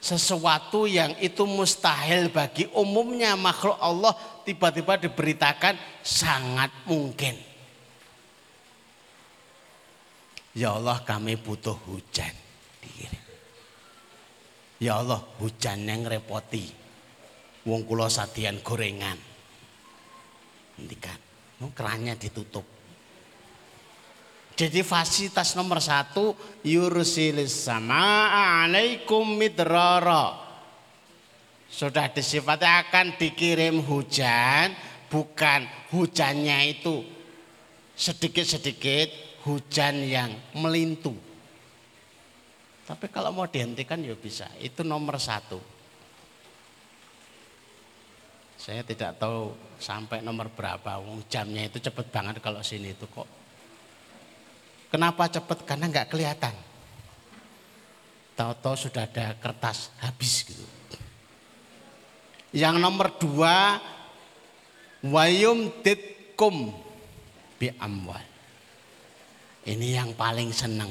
Sesuatu 0.01 0.89
yang 0.89 1.13
itu 1.21 1.45
mustahil 1.45 2.33
bagi 2.33 2.65
umumnya 2.73 3.37
makhluk 3.37 3.77
Allah 3.77 4.17
tiba-tiba 4.49 4.97
diberitakan 4.97 5.77
sangat 6.01 6.73
mungkin. 6.89 7.37
Ya 10.57 10.73
Allah 10.73 11.05
kami 11.05 11.37
butuh 11.37 11.77
hujan 11.85 12.33
dikirim. 12.81 13.25
Ya 14.81 15.05
Allah 15.05 15.21
hujan 15.37 15.85
yang 15.85 16.09
repoti. 16.09 16.73
Wong 17.69 17.85
kula 17.85 18.09
sadian 18.09 18.65
gorengan. 18.65 19.21
Hentikan 20.81 21.30
kerannya 21.69 22.17
ditutup 22.17 22.65
jadi 24.61 24.85
fasilitas 24.85 25.57
nomor 25.57 25.81
satu 25.81 26.37
yursilis 26.61 27.65
sama 27.65 28.29
alaikum 28.61 29.25
midrara. 29.25 30.37
Sudah 31.65 32.13
disifati 32.13 32.69
akan 32.69 33.17
dikirim 33.17 33.81
hujan, 33.81 34.77
bukan 35.09 35.65
hujannya 35.97 36.77
itu 36.77 37.01
sedikit-sedikit 37.97 39.41
hujan 39.49 40.05
yang 40.05 40.29
melintu. 40.53 41.17
Tapi 42.85 43.09
kalau 43.09 43.33
mau 43.33 43.49
dihentikan 43.49 44.05
ya 44.05 44.13
bisa. 44.13 44.45
Itu 44.61 44.85
nomor 44.85 45.17
satu. 45.17 45.57
Saya 48.61 48.85
tidak 48.85 49.17
tahu 49.17 49.57
sampai 49.81 50.21
nomor 50.21 50.53
berapa. 50.53 51.01
Jamnya 51.33 51.65
itu 51.65 51.81
cepet 51.81 52.13
banget 52.13 52.45
kalau 52.45 52.61
sini 52.61 52.93
itu 52.93 53.09
kok 53.09 53.41
Kenapa 54.91 55.31
cepat? 55.31 55.63
Karena 55.63 55.87
nggak 55.87 56.11
kelihatan. 56.11 56.55
Tahu-tahu 58.35 58.75
sudah 58.75 59.07
ada 59.07 59.39
kertas 59.39 59.95
habis 60.03 60.43
gitu. 60.43 60.67
Yang 62.51 62.83
nomor 62.83 63.15
dua, 63.15 63.79
wayum 65.07 65.71
titkum 65.87 66.75
bi 67.55 67.71
amwal. 67.79 68.19
Ini 69.63 70.03
yang 70.03 70.11
paling 70.19 70.51
seneng. 70.51 70.91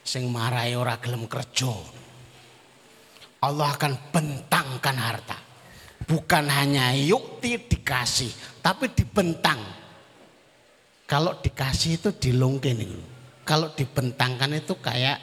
Sing 0.00 0.32
marai 0.32 0.72
ora 0.72 0.96
gelem 0.96 1.28
kerja. 1.28 1.76
Allah 3.44 3.68
akan 3.76 3.92
bentangkan 4.08 4.96
harta. 4.96 5.43
Bukan 6.04 6.44
hanya 6.52 6.92
yukti 6.92 7.56
dikasih, 7.56 8.60
tapi 8.60 8.92
dibentang 8.92 9.84
kalau 11.04 11.36
dikasih 11.38 12.00
itu 12.00 12.10
dilungkin. 12.16 12.80
Kalau 13.44 13.76
dibentangkan 13.76 14.56
itu 14.56 14.72
kayak 14.80 15.20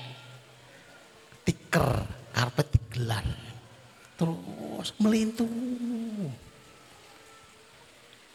tiker, 1.41 2.05
karpet 2.29 2.67
digelar. 2.69 3.25
Terus 4.13 4.93
melintu. 5.01 5.49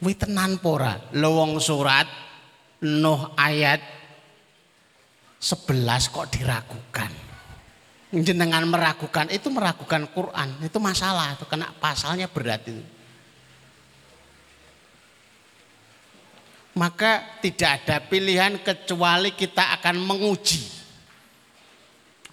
Witenan 0.02 0.60
pora, 0.60 1.00
lowong 1.16 1.56
surat 1.56 2.04
Nuh 2.84 3.32
ayat 3.40 3.80
11 5.40 6.12
kok 6.12 6.28
diragukan. 6.28 7.25
Jenengan 8.14 8.62
meragukan 8.70 9.26
itu 9.34 9.50
meragukan 9.50 10.06
Quran, 10.14 10.62
itu 10.62 10.78
masalah, 10.78 11.34
itu 11.34 11.44
kena 11.50 11.74
pasalnya 11.82 12.30
berat 12.30 12.62
itu. 12.70 12.96
maka 16.76 17.40
tidak 17.40 17.82
ada 17.82 17.96
pilihan 18.04 18.60
kecuali 18.60 19.32
kita 19.32 19.80
akan 19.80 19.96
menguji. 19.96 20.62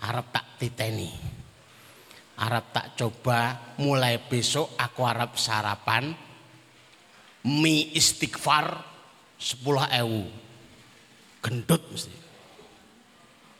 Arab 0.04 0.36
tak 0.36 0.60
titeni. 0.60 1.12
Arab 2.44 2.76
tak 2.76 3.00
coba 3.00 3.72
mulai 3.80 4.20
besok 4.20 4.76
aku 4.76 5.08
Arab 5.08 5.40
sarapan 5.40 6.12
mie 7.48 7.96
istighfar 7.96 8.84
10 9.40 9.64
ewu. 10.04 10.28
Gendut 11.40 11.84
mesti. 11.88 12.16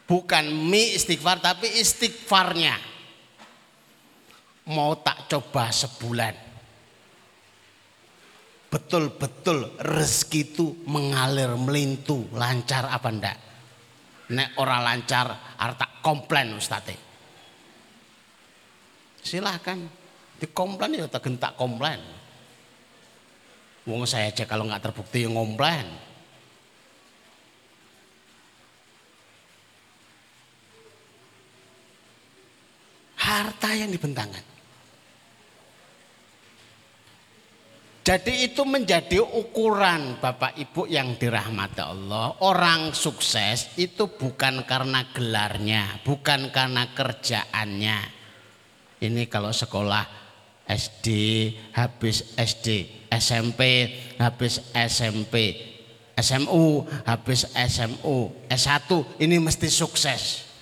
Bukan 0.04 0.52
mie 0.52 1.00
istighfar 1.00 1.40
tapi 1.40 1.68
istighfarnya. 1.80 2.76
Mau 4.68 4.96
tak 5.00 5.28
coba 5.28 5.72
sebulan 5.72 6.54
betul-betul 8.74 9.78
rezeki 9.78 10.42
itu 10.50 10.66
mengalir 10.90 11.54
melintu 11.62 12.26
lancar 12.34 12.90
apa 12.90 13.06
ndak 13.14 13.38
nek 14.34 14.58
ora 14.58 14.82
lancar 14.82 15.30
arta 15.62 16.02
komplain 16.02 16.58
ustadz. 16.58 16.98
Silahkan 19.22 19.78
dikomplain 20.42 21.00
ya 21.00 21.06
tak 21.06 21.30
gentak 21.30 21.54
komplain. 21.54 22.02
Wong 23.86 24.10
saya 24.10 24.34
aja 24.34 24.50
kalau 24.50 24.66
nggak 24.66 24.90
terbukti 24.90 25.28
yang 25.28 25.38
ngomplain. 25.38 25.86
Harta 33.34 33.74
yang 33.74 33.90
dibentangkan. 33.90 34.54
Jadi 38.04 38.52
itu 38.52 38.68
menjadi 38.68 39.24
ukuran 39.24 40.20
Bapak 40.20 40.60
Ibu 40.60 40.92
yang 40.92 41.16
dirahmati 41.16 41.80
Allah. 41.80 42.36
Orang 42.44 42.92
sukses 42.92 43.72
itu 43.80 44.12
bukan 44.12 44.68
karena 44.68 45.08
gelarnya, 45.16 46.04
bukan 46.04 46.52
karena 46.52 46.92
kerjaannya. 46.92 48.00
Ini 49.00 49.24
kalau 49.32 49.56
sekolah 49.56 50.04
SD, 50.68 51.08
habis 51.72 52.36
SD, 52.36 52.68
SMP, 53.08 53.62
habis 54.20 54.60
SMP, 54.76 55.34
SMU, 56.20 56.84
habis 57.08 57.48
SMU, 57.56 58.36
S1, 58.52 58.90
ini 59.24 59.40
mesti 59.40 59.72
sukses. 59.72 60.53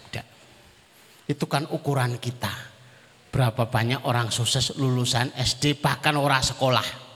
Itu 1.31 1.47
kan 1.47 1.63
ukuran 1.71 2.19
kita. 2.19 2.51
Berapa 3.31 3.71
banyak 3.71 4.03
orang 4.03 4.27
sukses 4.27 4.75
lulusan 4.75 5.31
SD 5.31 5.79
bahkan 5.79 6.19
orang 6.19 6.43
sekolah 6.43 7.11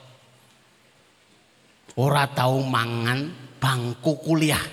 ora 2.00 2.28
tahu 2.28 2.64
mangan 2.64 3.32
bangku 3.60 4.20
kuliah. 4.20 4.64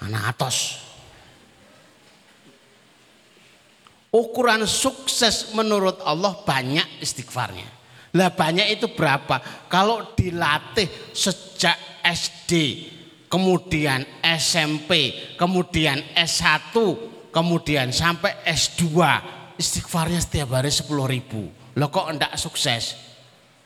Anak 0.00 0.36
atos. 0.36 0.80
Ukuran 4.10 4.66
sukses 4.66 5.54
menurut 5.54 6.02
Allah 6.02 6.34
banyak 6.34 7.04
istighfarnya. 7.04 7.68
Lah 8.18 8.34
banyak 8.34 8.74
itu 8.74 8.90
berapa? 8.90 9.38
Kalau 9.70 10.18
dilatih 10.18 11.14
sejak 11.14 12.02
SD, 12.02 12.52
kemudian 13.30 14.02
SMP, 14.18 15.14
kemudian 15.38 16.02
S1, 16.18 16.74
kemudian 17.30 17.94
sampai 17.94 18.42
S2, 18.46 18.86
istighfarnya 19.58 20.20
setiap 20.22 20.54
hari 20.58 20.70
10 20.70 20.86
ribu. 21.06 21.50
Loh 21.78 21.88
kok 21.88 22.10
enggak 22.10 22.34
sukses? 22.34 22.98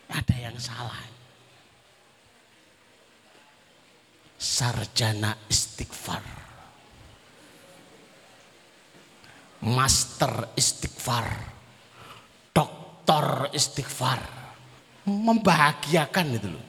Ada 0.09 0.37
yang 0.37 0.57
salah. 0.61 1.15
sarjana 4.45 5.33
istighfar. 5.49 6.25
Master 9.65 10.53
istighfar. 10.53 11.27
Doktor 12.53 13.49
istighfar. 13.57 14.21
Membahagiakan 15.09 16.27
itu 16.37 16.49
loh. 16.53 16.67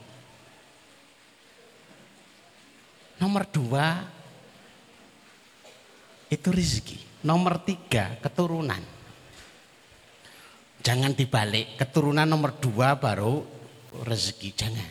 Nomor 3.20 3.48
dua 3.48 4.15
itu 6.30 6.48
rezeki. 6.50 6.98
Nomor 7.26 7.62
tiga 7.62 8.18
keturunan. 8.22 8.82
Jangan 10.82 11.12
dibalik. 11.14 11.74
Keturunan 11.78 12.26
nomor 12.26 12.54
dua 12.58 12.94
baru 12.98 13.42
rezeki. 14.06 14.50
Jangan. 14.54 14.90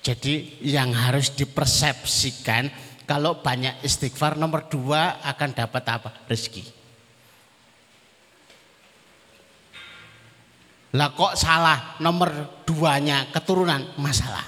Jadi 0.00 0.64
yang 0.64 0.94
harus 0.94 1.36
dipersepsikan 1.36 2.70
kalau 3.04 3.40
banyak 3.44 3.84
istighfar 3.84 4.40
nomor 4.40 4.68
dua 4.68 5.20
akan 5.24 5.50
dapat 5.52 5.84
apa? 5.88 6.10
Rezeki. 6.28 6.64
Lah 10.96 11.12
kok 11.12 11.36
salah 11.36 12.00
nomor 12.00 12.64
duanya 12.64 13.28
keturunan 13.28 14.00
masalah. 14.00 14.44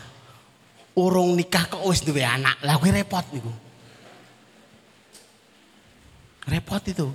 Urung 0.97 1.37
nikah 1.37 1.69
kok 1.69 1.85
wis 1.85 2.01
duwe 2.01 2.25
anak. 2.25 2.57
Lah 2.65 2.81
kuwi 2.81 2.97
repot 2.97 3.25
niku. 3.37 3.70
Repot 6.49 6.81
itu. 6.87 7.09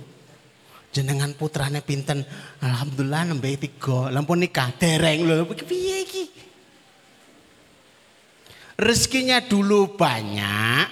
Jenengan 0.94 1.34
putrane 1.34 1.82
pinten? 1.82 2.22
Alhamdulillah 2.62 3.32
nembe 3.32 3.56
tiga. 3.58 4.12
Lampun 4.12 4.44
nikah 4.44 4.70
dereng 4.78 5.26
lho. 5.26 5.48
Piye 5.50 6.04
iki? 6.06 6.24
rezekinya 8.76 9.40
dulu 9.40 9.96
banyak, 9.96 10.86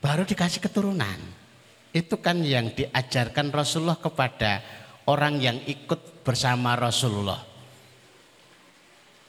baru 0.00 0.24
dikasih 0.24 0.60
keturunan. 0.64 1.20
Itu 1.92 2.24
kan 2.24 2.40
yang 2.40 2.72
diajarkan 2.72 3.52
Rasulullah 3.52 4.00
kepada 4.00 4.64
orang 5.04 5.36
yang 5.36 5.60
ikut 5.68 6.24
bersama 6.24 6.72
Rasulullah. 6.72 7.44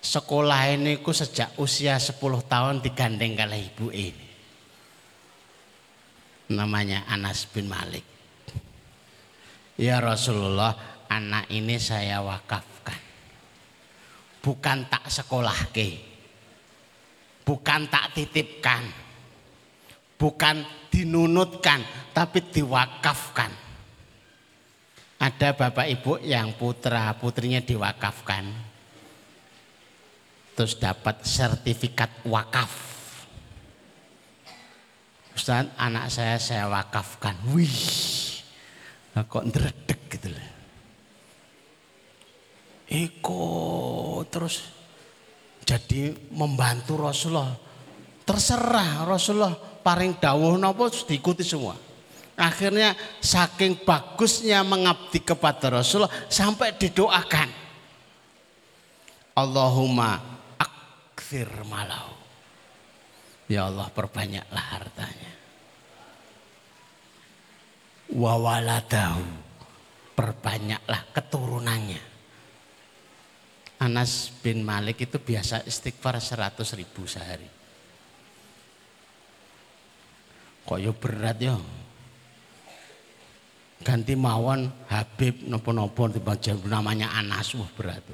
Sekolah 0.04 0.72
ini 0.72 1.00
ku 1.04 1.12
sejak 1.12 1.60
usia 1.60 2.00
10 2.00 2.20
tahun 2.48 2.80
digandeng 2.80 3.36
oleh 3.36 3.68
ibu 3.68 3.92
ini. 3.92 4.23
Namanya 6.52 7.08
Anas 7.08 7.48
bin 7.48 7.72
Malik. 7.72 8.04
Ya 9.80 10.04
Rasulullah, 10.04 11.06
anak 11.08 11.48
ini 11.48 11.80
saya 11.80 12.20
wakafkan 12.20 13.14
bukan 14.44 14.92
tak 14.92 15.08
sekolah 15.08 15.72
ke, 15.72 15.90
bukan 17.48 17.88
tak 17.88 18.12
titipkan, 18.12 18.84
bukan 20.20 20.68
dinunutkan, 20.92 21.80
tapi 22.12 22.44
diwakafkan. 22.52 23.64
Ada 25.24 25.56
bapak 25.56 25.88
ibu 25.88 26.20
yang 26.20 26.52
putra 26.60 27.16
putrinya 27.16 27.64
diwakafkan, 27.64 28.44
terus 30.60 30.76
dapat 30.76 31.24
sertifikat 31.24 32.28
wakaf. 32.28 32.93
Ustaz, 35.34 35.66
anak 35.78 36.14
saya 36.14 36.38
saya 36.38 36.70
wakafkan. 36.70 37.34
Wih, 37.54 37.74
kok 39.18 39.44
ndredeg 39.50 40.00
gitu 40.10 40.30
loh. 40.30 40.50
Iko 42.94 43.42
terus 44.30 44.70
jadi 45.66 46.14
membantu 46.30 47.02
Rasulullah. 47.02 47.58
Terserah 48.24 49.04
Rasulullah 49.10 49.56
paling 49.82 50.22
dawuh 50.22 50.56
napa 50.56 50.94
diikuti 50.94 51.42
semua. 51.42 51.76
Akhirnya 52.34 52.98
saking 53.22 53.86
bagusnya 53.86 54.66
mengabdi 54.66 55.22
kepada 55.22 55.70
Rasulullah 55.70 56.14
sampai 56.30 56.74
didoakan. 56.78 57.50
Allahumma 59.34 60.18
akfir 60.58 61.50
malau. 61.66 62.14
Ya 63.50 63.70
Allah 63.70 63.86
perbanyaklah 63.94 64.66
hartanya. 64.74 65.23
Wawaladahu 68.14 69.26
perbanyaklah 70.14 71.02
keturunannya 71.18 72.14
Anas 73.84 74.32
bin 74.40 74.64
Malik 74.64 75.04
itu 75.04 75.20
biasa 75.20 75.68
istighfar 75.68 76.16
100 76.16 76.80
ribu 76.80 77.04
sehari. 77.04 77.50
Kok 80.64 80.80
yo 80.80 80.96
berat 80.96 81.38
yo. 81.44 81.60
Ganti 83.84 84.16
mawon 84.16 84.72
Habib 84.88 85.44
nopo-nopo 85.52 86.08
namanya 86.64 87.12
Anas 87.12 87.52
wah 87.60 87.68
berat. 87.76 88.08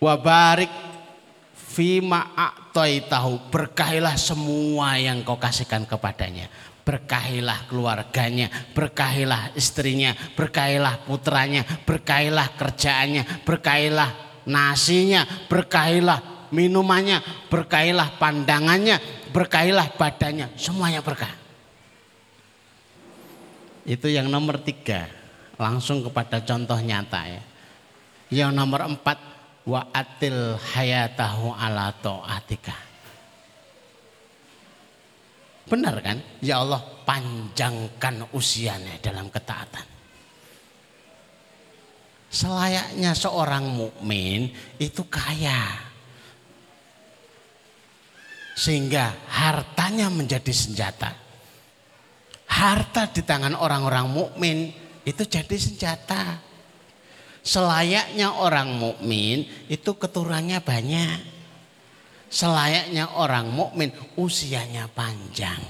Wabarik 0.00 0.72
fima 1.62 2.34
tahu 2.74 3.52
berkahilah 3.52 4.18
semua 4.18 4.98
yang 4.98 5.22
kau 5.22 5.38
kasihkan 5.38 5.86
kepadanya 5.86 6.50
Berkahilah 6.82 7.70
keluarganya, 7.70 8.50
berkahilah 8.74 9.54
istrinya, 9.54 10.18
berkahilah 10.34 11.06
putranya, 11.06 11.62
berkahilah 11.86 12.58
kerjaannya, 12.58 13.46
berkahilah 13.46 14.10
nasinya, 14.50 15.22
berkahilah 15.46 16.50
minumannya, 16.50 17.22
berkahilah 17.46 18.18
pandangannya, 18.18 18.98
berkahilah 19.30 19.94
badannya, 19.94 20.58
semuanya 20.58 21.06
berkah. 21.06 21.30
Itu 23.86 24.10
yang 24.10 24.26
nomor 24.26 24.58
tiga, 24.62 25.06
langsung 25.62 26.02
kepada 26.02 26.42
contoh 26.42 26.78
nyata 26.78 27.22
ya. 27.26 27.42
Yang 28.32 28.50
nomor 28.58 28.80
empat, 28.90 29.18
wa'atil 29.66 30.58
hayatahu 30.58 31.54
ala 31.54 31.94
ta'atika 32.02 32.92
Benar 35.72 36.04
kan? 36.04 36.18
Ya 36.42 36.60
Allah 36.60 36.82
panjangkan 37.06 38.28
usianya 38.36 38.98
dalam 39.00 39.32
ketaatan. 39.32 39.86
Selayaknya 42.32 43.16
seorang 43.16 43.72
mukmin 43.72 44.52
itu 44.76 45.00
kaya. 45.08 45.92
Sehingga 48.52 49.16
hartanya 49.32 50.12
menjadi 50.12 50.52
senjata. 50.52 51.08
Harta 52.52 53.08
di 53.08 53.24
tangan 53.24 53.56
orang-orang 53.56 54.12
mukmin 54.12 54.76
itu 55.08 55.22
jadi 55.24 55.56
senjata. 55.56 56.51
Selayaknya 57.42 58.38
orang 58.38 58.78
mukmin 58.78 59.46
itu 59.66 59.90
keturunannya 59.98 60.62
banyak. 60.62 61.18
Selayaknya 62.30 63.18
orang 63.18 63.50
mukmin 63.50 63.90
usianya 64.14 64.86
panjang. 64.94 65.60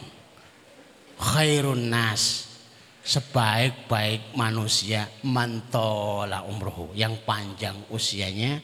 Khairun 1.16 1.88
nas 1.88 2.52
sebaik-baik 3.02 4.38
manusia 4.38 5.10
mantola 5.26 6.46
umruhu 6.46 6.94
yang 6.94 7.18
panjang 7.26 7.74
usianya 7.90 8.62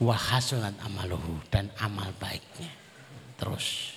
wahasunat 0.00 0.72
amaluhu 0.80 1.44
dan 1.52 1.68
amal 1.76 2.08
baiknya 2.16 2.72
terus 3.36 3.92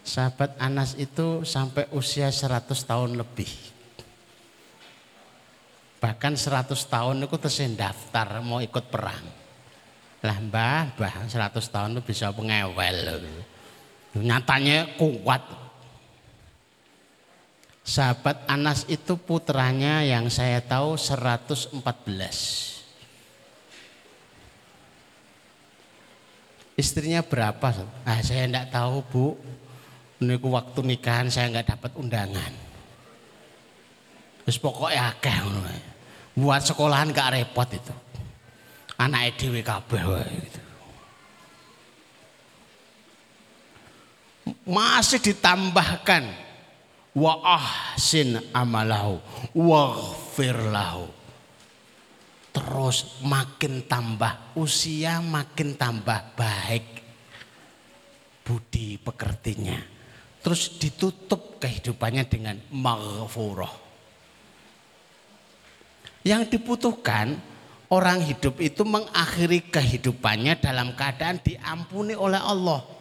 sahabat 0.00 0.56
Anas 0.56 0.96
itu 0.96 1.44
sampai 1.44 1.92
usia 1.92 2.32
100 2.32 2.72
tahun 2.72 3.20
lebih 3.20 3.75
bahkan 5.96 6.36
100 6.36 6.72
tahun 6.72 7.24
itu 7.24 7.36
terus 7.40 7.58
daftar 7.72 8.40
mau 8.44 8.60
ikut 8.60 8.84
perang 8.92 9.24
lah 10.20 10.36
mbah 10.40 10.96
mbah 10.96 11.14
100 11.28 11.56
tahun 11.72 11.96
itu 11.96 12.02
bisa 12.04 12.32
pengewel 12.32 13.20
nyatanya 14.16 14.96
kuat 14.96 15.66
Sahabat 17.86 18.42
Anas 18.50 18.82
itu 18.90 19.14
putranya 19.14 20.02
yang 20.02 20.26
saya 20.26 20.58
tahu 20.58 20.98
114. 20.98 21.86
Istrinya 26.74 27.22
berapa? 27.22 27.86
Ah, 28.02 28.18
saya 28.26 28.50
tidak 28.50 28.74
tahu 28.74 28.96
bu. 29.06 29.26
Ini 30.18 30.34
waktu 30.34 30.82
nikahan 30.82 31.30
saya 31.30 31.46
nggak 31.54 31.78
dapat 31.78 31.94
undangan. 31.94 32.65
Terus 34.46 34.62
pokoknya 34.62 35.10
akeh 35.10 35.36
Buat 36.38 36.62
sekolahan 36.70 37.10
gak 37.10 37.34
repot 37.34 37.66
itu. 37.66 37.94
Anak 38.96 39.34
edw 39.34 39.58
kabeh 39.60 40.02
gitu. 40.46 40.60
Masih 44.62 45.18
ditambahkan 45.18 46.46
wa 47.16 47.40
ahsin 47.40 48.36
amalahu 48.52 49.16
waghfir 49.56 50.68
lahu 50.68 51.08
terus 52.52 53.20
makin 53.24 53.88
tambah 53.88 54.52
usia 54.60 55.24
makin 55.24 55.80
tambah 55.80 56.36
baik 56.36 56.84
budi 58.44 59.00
pekertinya 59.00 59.80
terus 60.44 60.76
ditutup 60.76 61.56
kehidupannya 61.56 62.28
dengan 62.28 62.60
maghfurah 62.68 63.85
yang 66.26 66.42
dibutuhkan 66.50 67.38
orang 67.86 68.18
hidup 68.26 68.58
itu 68.58 68.82
mengakhiri 68.82 69.70
kehidupannya 69.70 70.58
dalam 70.58 70.90
keadaan 70.98 71.38
diampuni 71.38 72.18
oleh 72.18 72.42
Allah 72.42 72.96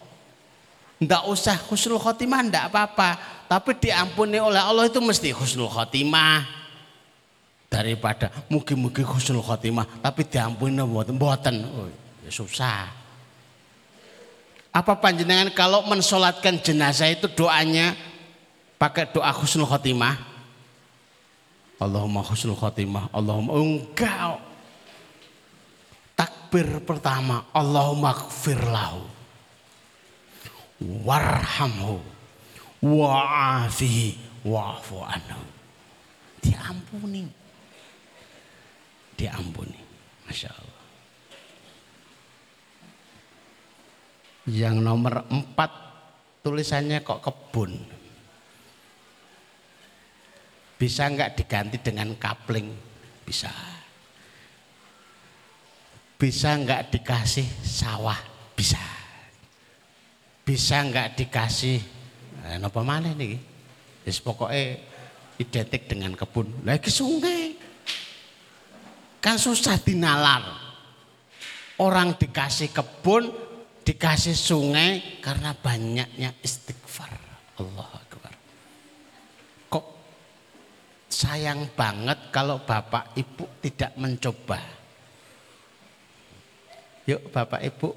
Enggak 0.96 1.28
usah 1.28 1.60
husnul 1.68 2.00
khotimah 2.00 2.40
enggak 2.40 2.72
apa-apa. 2.72 3.20
Tapi 3.46 3.78
diampuni 3.78 4.40
oleh 4.40 4.58
Allah 4.58 4.88
itu 4.88 5.04
mesti 5.04 5.36
husnul 5.36 5.68
khotimah. 5.68 6.48
Daripada 7.68 8.32
mugi-mugi 8.48 9.04
husnul 9.04 9.44
khotimah 9.44 10.00
tapi 10.00 10.24
diampuni 10.24 10.80
mboten. 10.80 11.56
Oh, 11.68 11.92
ya 12.24 12.32
susah. 12.32 12.88
Apa 14.72 15.00
panjenengan 15.00 15.52
kalau 15.52 15.84
mensolatkan 15.88 16.60
jenazah 16.60 17.12
itu 17.12 17.28
doanya 17.28 17.96
pakai 18.80 19.12
doa 19.12 19.32
husnul 19.36 19.68
khotimah? 19.68 20.35
Allahumma 21.76 22.24
husnul 22.24 22.56
khotimah, 22.56 23.12
Allahumma 23.12 23.60
enggak. 23.60 24.40
Takbir 26.16 26.80
pertama, 26.88 27.52
Allahumma 27.52 28.16
gfir 28.16 28.60
lahu 28.64 29.04
warhamhu 30.80 32.00
wa'afihi 32.84 34.08
wa'fu 34.44 34.98
anhu. 35.04 35.44
Diampuni. 36.44 37.26
Diampuni. 39.16 39.80
Masya 40.28 40.52
Allah. 40.52 40.84
Yang 44.46 44.76
nomor 44.78 45.26
empat 45.32 45.72
tulisannya 46.46 47.02
kok 47.02 47.26
kebun. 47.26 47.95
Bisa 50.76 51.08
nggak 51.08 51.40
diganti 51.40 51.78
dengan 51.80 52.12
kapling? 52.20 52.68
Bisa. 53.24 53.52
Bisa 56.16 56.56
nggak 56.56 56.92
dikasih 56.92 57.48
sawah? 57.64 58.20
Bisa 58.56 58.96
bisa 60.46 60.78
nggak 60.86 61.18
dikasih 61.18 61.82
eh, 62.46 62.58
napa 62.62 62.86
mana 62.86 63.18
nih 63.18 63.34
Wis 64.06 64.22
pokoknya 64.22 64.78
identik 65.42 65.90
dengan 65.90 66.14
kebun. 66.14 66.62
Lagi 66.62 66.94
sungai. 66.94 67.58
Kan 69.18 69.42
susah 69.42 69.82
dinalar. 69.82 70.46
Orang 71.82 72.14
dikasih 72.14 72.70
kebun, 72.70 73.34
dikasih 73.82 74.38
sungai 74.38 75.18
karena 75.26 75.58
banyaknya 75.58 76.38
istighfar. 76.46 77.10
Allah 77.58 77.90
Akbar. 77.98 78.34
Kok 79.74 79.86
sayang 81.16 81.72
banget 81.72 82.28
kalau 82.36 82.60
Bapak 82.60 83.16
Ibu 83.16 83.64
tidak 83.64 83.96
mencoba. 83.96 84.60
Yuk 87.08 87.32
Bapak 87.32 87.64
Ibu 87.64 87.90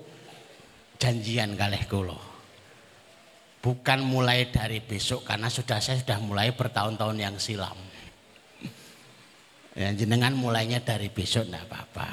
janjian 1.02 1.58
kalih 1.58 1.82
kula. 1.90 2.20
Bukan 3.58 4.06
mulai 4.06 4.46
dari 4.54 4.78
besok 4.78 5.26
karena 5.26 5.50
sudah 5.50 5.82
saya 5.82 5.98
sudah 5.98 6.22
mulai 6.22 6.54
bertahun-tahun 6.54 7.18
yang 7.18 7.34
silam. 7.42 7.74
Ya, 9.74 9.90
jenengan 9.94 10.34
mulainya 10.38 10.78
dari 10.78 11.10
besok 11.10 11.50
enggak 11.50 11.66
apa-apa. 11.66 12.10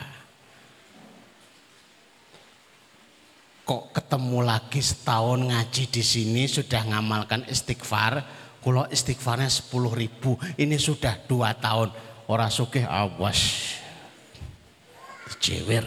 Kok 3.66 3.98
ketemu 3.98 4.40
lagi 4.46 4.82
setahun 4.82 5.42
ngaji 5.50 5.84
di 5.90 6.04
sini 6.06 6.46
sudah 6.46 6.86
ngamalkan 6.86 7.50
istighfar, 7.50 8.22
kalau 8.66 8.90
istighfarnya 8.90 9.46
10 9.46 9.70
ribu, 9.94 10.34
ini 10.58 10.82
sudah 10.82 11.22
dua 11.30 11.54
tahun. 11.54 11.94
Orang 12.26 12.50
sugih 12.50 12.82
awas. 12.82 13.78
Jewer. 15.38 15.86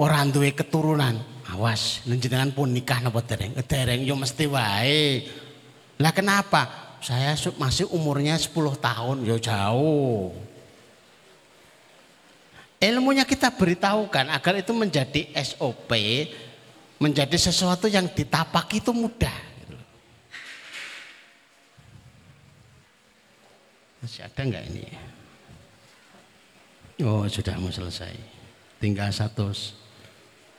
Orang 0.00 0.32
duwe 0.32 0.56
keturunan, 0.56 1.20
Awas, 1.50 2.00
jenengan 2.08 2.54
pun 2.56 2.72
nikah 2.72 3.04
napa 3.04 3.20
dereng? 3.20 3.52
Dereng 3.66 4.00
yo 4.00 4.16
mesti 4.16 4.48
wae. 4.48 5.28
Lah 6.00 6.14
kenapa? 6.14 6.94
Saya 7.04 7.36
masih 7.60 7.90
umurnya 7.92 8.40
10 8.40 8.80
tahun, 8.80 9.16
yo 9.28 9.36
jauh. 9.36 10.32
Ilmunya 12.80 13.28
kita 13.28 13.52
beritahukan 13.52 14.32
agar 14.32 14.54
itu 14.56 14.72
menjadi 14.72 15.28
SOP, 15.36 15.92
menjadi 16.96 17.36
sesuatu 17.36 17.84
yang 17.92 18.08
ditapak 18.08 18.72
itu 18.72 18.96
mudah. 18.96 19.49
Masih 24.00 24.24
ada 24.24 24.40
enggak 24.40 24.64
ini? 24.72 24.88
Oh 27.04 27.28
sudah 27.28 27.56
mau 27.60 27.68
selesai. 27.68 28.16
Tinggal 28.80 29.12
satu 29.12 29.52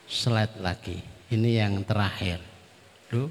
slide 0.06 0.62
lagi. 0.62 1.02
Ini 1.30 1.66
yang 1.66 1.82
terakhir. 1.82 2.38
Duh. 3.10 3.26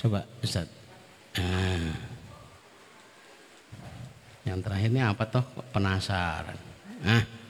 Coba 0.00 0.24
Ustaz. 0.40 0.66
Nah. 1.36 1.92
Yang 4.48 4.58
terakhir 4.64 4.88
ini 4.90 5.00
apa 5.04 5.24
toh? 5.28 5.44
Penasaran. 5.76 6.58
Nah. 7.04 7.41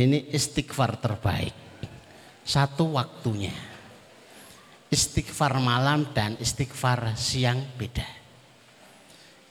Ini 0.00 0.32
istighfar 0.32 0.96
terbaik. 0.96 1.52
Satu 2.40 2.96
waktunya. 2.96 3.52
Istighfar 4.88 5.60
malam 5.60 6.08
dan 6.16 6.40
istighfar 6.40 7.12
siang 7.20 7.60
beda. 7.76 8.08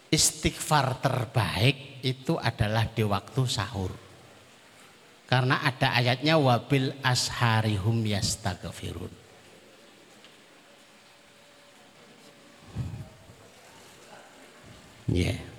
Istighfar 0.10 0.98
terbaik 1.06 2.02
itu 2.02 2.34
adalah 2.42 2.90
di 2.90 3.06
waktu 3.06 3.46
sahur. 3.46 3.94
Karena 5.30 5.62
ada 5.62 5.94
ayatnya 5.94 6.42
wabil 6.42 6.98
asharihum 7.06 8.02
yastaghfirun. 8.10 9.14
Ya. 15.14 15.30
Yeah. 15.30 15.59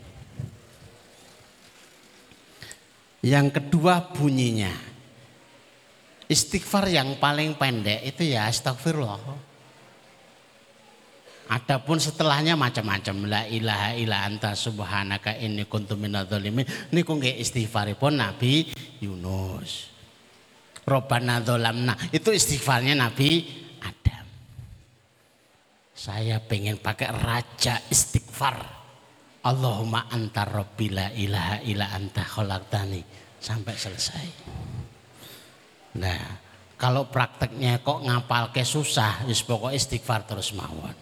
Yang 3.31 3.63
kedua 3.63 4.11
bunyinya. 4.11 4.75
Istighfar 6.27 6.91
yang 6.91 7.15
paling 7.23 7.55
pendek 7.55 8.03
itu 8.03 8.27
ya 8.35 8.51
astagfirullah. 8.51 9.23
Adapun 11.51 11.99
setelahnya 11.99 12.55
macam-macam 12.55 13.27
la 13.27 13.43
ilaha 13.47 13.95
illa 13.99 14.23
anta 14.27 14.55
subhanaka 14.55 15.35
inni 15.43 15.67
kuntu 15.67 15.99
minadzalimin 15.99 16.67
niku 16.95 17.19
nggih 17.19 17.39
istighfaripun 17.43 18.19
Nabi 18.19 18.71
Yunus. 19.03 19.91
Robbana 20.87 21.43
dzalamna 21.43 21.95
itu 22.11 22.35
istighfarnya 22.35 22.99
Nabi 22.99 23.47
Adam. 23.83 24.27
Saya 25.95 26.39
pengen 26.43 26.79
pakai 26.79 27.11
raja 27.15 27.79
istighfar. 27.91 28.80
Allahumma 29.41 30.05
anta 30.13 30.45
rabbi 30.45 30.93
la 30.93 31.09
ilaha 31.17 31.65
illa 31.65 31.89
anta 31.97 32.21
khalaqtani 32.21 33.01
sampai 33.41 33.75
selesai. 33.75 34.27
Nah, 35.97 36.23
kalau 36.77 37.09
prakteknya 37.09 37.81
kok 37.81 38.05
ngapal 38.05 38.53
ke 38.53 38.61
susah, 38.65 39.25
wis 39.25 39.41
pokok 39.41 39.73
istighfar 39.73 40.29
terus 40.29 40.53
mawon. 40.53 40.97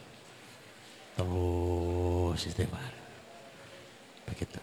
Terus 1.19 2.41
istighfar. 2.47 2.93
Begitu. 4.31 4.61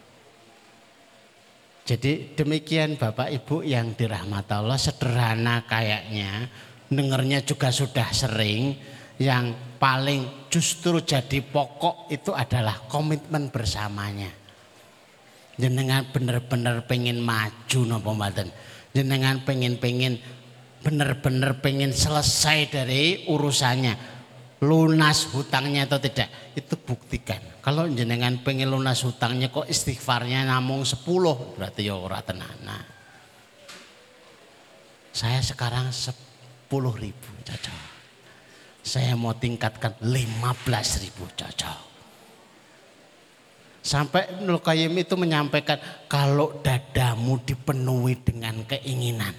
Jadi 1.86 2.34
demikian 2.34 2.98
Bapak 2.98 3.30
Ibu 3.30 3.62
yang 3.62 3.94
dirahmati 3.94 4.52
Allah 4.58 4.80
sederhana 4.80 5.62
kayaknya 5.70 6.50
dengernya 6.90 7.46
juga 7.46 7.70
sudah 7.70 8.10
sering 8.10 8.74
yang 9.16 9.76
paling 9.80 10.48
justru 10.52 11.00
jadi 11.00 11.40
pokok 11.40 12.12
itu 12.12 12.32
adalah 12.36 12.84
komitmen 12.88 13.48
bersamanya. 13.48 14.28
Jenengan 15.56 16.04
bener-bener 16.12 16.84
pengen 16.84 17.24
maju 17.24 17.80
nopo 17.88 18.12
mboten. 18.12 18.52
Jenengan 18.92 19.40
pengen-pengen 19.44 20.20
bener-bener 20.84 21.56
pengen 21.64 21.96
selesai 21.96 22.68
dari 22.68 23.24
urusannya. 23.28 24.16
Lunas 24.64 25.28
hutangnya 25.36 25.84
atau 25.84 26.00
tidak 26.00 26.32
itu 26.56 26.76
buktikan. 26.80 27.40
Kalau 27.60 27.88
jenengan 27.92 28.40
pengen 28.40 28.72
lunas 28.72 29.04
hutangnya 29.04 29.52
kok 29.52 29.68
istighfarnya 29.68 30.48
namung 30.48 30.84
10 30.84 31.04
berarti 31.56 31.88
ya 31.88 31.96
ora 31.96 32.24
tenana. 32.24 32.80
Saya 35.12 35.40
sekarang 35.40 35.92
10 35.92 36.12
ribu 36.72 37.28
cocok. 37.44 37.95
Saya 38.86 39.18
mau 39.18 39.34
tingkatkan 39.34 39.98
15 39.98 41.02
ribu 41.02 41.26
cocok. 41.34 41.80
Sampai 43.82 44.30
Ibnu 44.30 44.62
Qayyim 44.62 44.94
itu 44.94 45.18
menyampaikan 45.18 45.78
kalau 46.06 46.62
dadamu 46.62 47.42
dipenuhi 47.42 48.14
dengan 48.22 48.62
keinginan. 48.62 49.34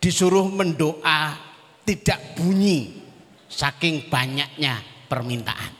Disuruh 0.00 0.48
mendoa 0.48 1.36
tidak 1.84 2.40
bunyi 2.40 2.96
saking 3.48 4.08
banyaknya 4.08 4.80
permintaan. 5.12 5.72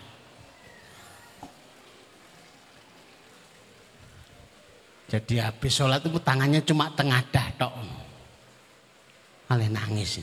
Jadi 5.09 5.41
habis 5.41 5.73
sholat 5.73 6.05
itu 6.05 6.21
tangannya 6.21 6.61
cuma 6.65 6.93
tengah 6.93 7.25
dah 7.33 7.49
tok. 7.57 8.00
Kalian 9.51 9.75
nangis. 9.75 10.23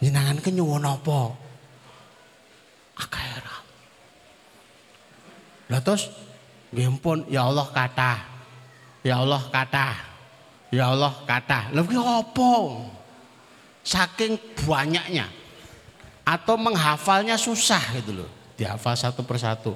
Jenengan 0.00 0.40
ke 0.40 0.48
nyuwun 0.48 0.88
apa? 0.88 1.36
akhirat. 2.96 3.64
Lah 5.68 5.80
terus 5.84 6.08
ya 6.72 7.40
Allah 7.44 7.68
kata. 7.68 8.12
Ya 9.04 9.20
Allah 9.20 9.42
kata. 9.52 9.88
Ya 10.72 10.88
Allah 10.88 11.12
kata. 11.28 11.68
Lha 11.76 11.84
apa? 11.84 12.52
Saking 13.82 14.40
banyaknya 14.64 15.26
atau 16.22 16.54
menghafalnya 16.54 17.34
susah 17.34 17.82
gitu 17.98 18.24
loh. 18.24 18.30
Dihafal 18.54 18.94
satu 18.94 19.26
persatu. 19.26 19.74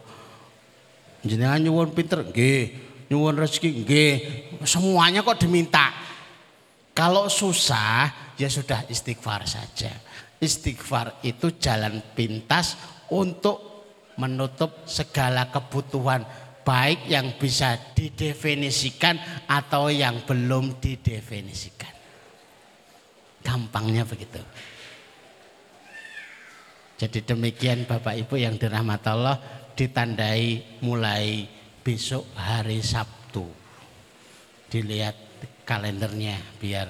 Jenengan 1.27 1.59
nyuwun 1.59 1.91
pinter 1.91 2.23
nggih, 2.23 2.71
nyuwun 3.11 3.35
rezeki 3.35 3.83
nggih. 3.83 4.15
Semuanya 4.63 5.27
kok 5.27 5.43
diminta. 5.43 5.91
Kalau 6.97 7.29
susah 7.29 8.33
ya 8.41 8.49
sudah 8.49 8.89
istighfar 8.89 9.45
saja. 9.45 9.93
Istighfar 10.41 11.21
itu 11.29 11.53
jalan 11.61 12.01
pintas 12.17 12.73
untuk 13.13 13.61
menutup 14.17 14.89
segala 14.89 15.53
kebutuhan 15.53 16.25
baik 16.65 17.05
yang 17.13 17.37
bisa 17.37 17.77
didefinisikan 17.93 19.21
atau 19.45 19.93
yang 19.93 20.25
belum 20.25 20.81
didefinisikan. 20.81 21.93
Gampangnya 23.45 24.09
begitu. 24.09 24.41
Jadi 26.97 27.29
demikian 27.29 27.85
Bapak 27.85 28.17
Ibu 28.25 28.41
yang 28.41 28.57
dirahmati 28.57 29.09
Allah 29.13 29.37
ditandai 29.77 30.81
mulai 30.81 31.45
besok 31.85 32.25
hari 32.33 32.81
Sabtu. 32.81 33.45
Dilihat 34.73 35.26
kalendernya 35.67 36.39
biar 36.63 36.89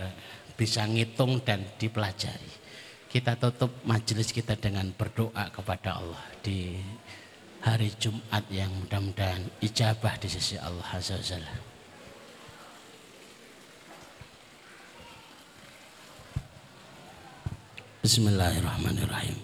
bisa 0.55 0.85
ngitung 0.85 1.41
dan 1.43 1.65
dipelajari 1.81 2.53
kita 3.09 3.33
tutup 3.41 3.73
majelis 3.89 4.29
kita 4.29 4.61
dengan 4.61 4.93
berdoa 4.93 5.49
kepada 5.49 5.97
Allah 5.97 6.21
di 6.45 6.77
hari 7.65 7.89
Jumat 7.97 8.45
yang 8.53 8.69
mudah-mudahan 8.85 9.41
ijabah 9.65 10.21
di 10.21 10.29
sisi 10.29 10.61
Allah 10.61 10.85
Azza 10.93 11.17
Bismillahirrahmanirrahim. 18.07 19.35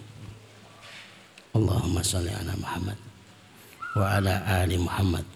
Allahumma 1.51 1.99
salli 1.99 2.31
ala 2.31 2.55
Muhammad 2.55 2.99
wa 3.99 4.07
ala 4.07 4.35
ali 4.63 4.79
Muhammad 4.79 5.27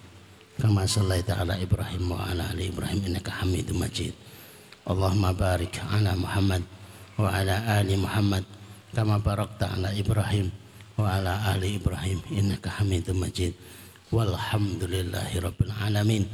kama 0.57 0.89
sallaita 0.89 1.37
ala 1.37 1.53
Ibrahim 1.61 2.09
wa 2.09 2.25
ala 2.25 2.49
ali 2.49 2.73
Ibrahim 2.73 3.05
innaka 3.05 3.29
Hamidum 3.41 3.77
Majid. 3.77 4.13
Allahumma 4.89 5.29
barik 5.29 5.77
ala 5.85 6.17
Muhammad 6.17 6.65
wa 7.17 7.29
ala 7.29 7.61
ali 7.77 7.93
Muhammad 7.93 8.41
kama 8.89 9.21
barakta 9.21 9.77
ala 9.77 9.93
Ibrahim 9.93 10.49
wa 10.97 11.13
ala 11.13 11.53
ali 11.53 11.77
Ibrahim 11.77 12.17
innaka 12.33 12.73
Hamidum 12.81 13.21
Majid. 13.21 13.53
Walhamdulillahi 14.09 15.37
alamin. 15.85 16.25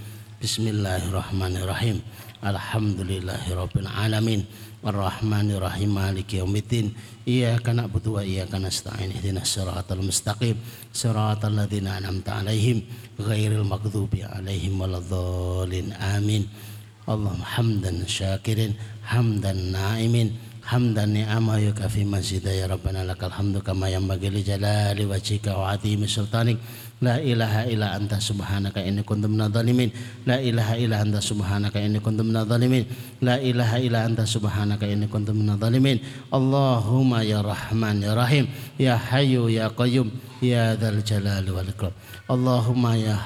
Bismillahirrahmanirrahim. 0.44 2.04
Alhamdulillahirabbil 2.44 3.88
alamin. 3.88 4.44
Ar-Rahmanirrahim. 4.84 5.88
Maliki 5.88 6.44
yaumiddin. 6.44 6.92
Iyyaka 7.24 7.72
na'budu 7.72 8.20
wa 8.20 8.28
iyyaka 8.28 8.60
nasta'in. 8.60 9.16
Ihdinas 9.16 9.56
siratal 9.56 10.04
mustaqim. 10.04 10.60
Siratal 10.92 11.56
ladzina 11.56 11.96
an'amta 11.96 12.44
'alaihim 12.44 12.84
ghairil 13.24 13.64
maghdubi 13.64 14.28
'alaihim 14.28 14.84
waladdallin. 14.84 15.96
Amin. 15.96 16.52
Allahumma 17.08 17.48
hamdan 17.48 18.04
syakirin 18.04 18.76
hamdan 19.00 19.72
na'imin 19.72 20.36
hamdan 20.64 21.12
ni'ama 21.12 21.60
yukafi 21.60 22.08
masjidah 22.08 22.52
ya 22.52 22.66
rabbana 22.72 23.04
lakal 23.04 23.28
hamdu 23.28 23.60
kama 23.60 23.92
yanbaghi 23.92 24.32
li 24.32 24.44
jalali 24.44 25.04
wajhika 25.08 25.56
wa 25.56 25.72
'azimi 25.72 26.04
sultanik 26.04 26.60
la 27.04 27.20
ilaha 27.20 27.68
illa 27.68 27.92
anta 28.00 28.18
subhanaka 28.24 28.80
inni 28.80 29.04
kuntu 29.04 29.28
minadh-dhalimin 29.28 29.92
la 30.24 30.40
ilaha 30.40 30.80
illa 30.80 31.04
anta 31.04 31.20
subhanaka 31.20 31.84
inni 31.84 32.00
kuntu 32.00 32.24
minadh-dhalimin 32.24 32.84
la 33.20 33.36
ilaha 33.44 33.78
illa 33.84 34.08
anta 34.08 34.24
subhanaka 34.24 34.88
inni 34.88 35.12
kuntu 35.12 35.36
minadh-dhalimin 35.36 36.00
Allahumma 36.32 37.20
ya 37.28 37.44
rahman 37.44 38.00
ya 38.00 38.16
rahim 38.16 38.48
ya 38.80 38.96
hayyu 38.96 39.52
ya 39.52 39.68
qayyum 39.68 40.08
ya 40.40 40.80
dzal 40.80 41.04
jalali 41.04 41.52
wal 41.52 41.68
ikram 41.68 41.92
Allahumma 42.32 42.96
ya 42.96 43.20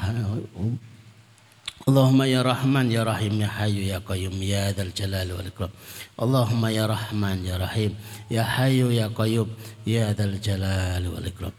Allahumma 1.87 2.27
ya 2.27 2.43
Rahman 2.43 2.91
ya 2.91 3.07
Rahim 3.07 3.39
ya 3.39 3.47
Hayyu 3.47 3.87
ya 3.87 4.03
Qayyum 4.03 4.35
ya 4.43 4.75
Dzal 4.75 4.91
Jalali 4.91 5.31
wal 5.31 5.47
Ikram. 5.47 5.71
Allahumma 6.19 6.67
ya 6.67 6.83
Rahman 6.83 7.47
ya 7.47 7.55
Rahim 7.55 7.95
ya 8.27 8.43
Hayyu 8.43 8.91
ya 8.91 9.07
Qayyum 9.07 9.47
ya 9.87 10.11
Dzal 10.11 10.35
Jalali 10.43 11.07
wal 11.07 11.23
Ikram. 11.23 11.55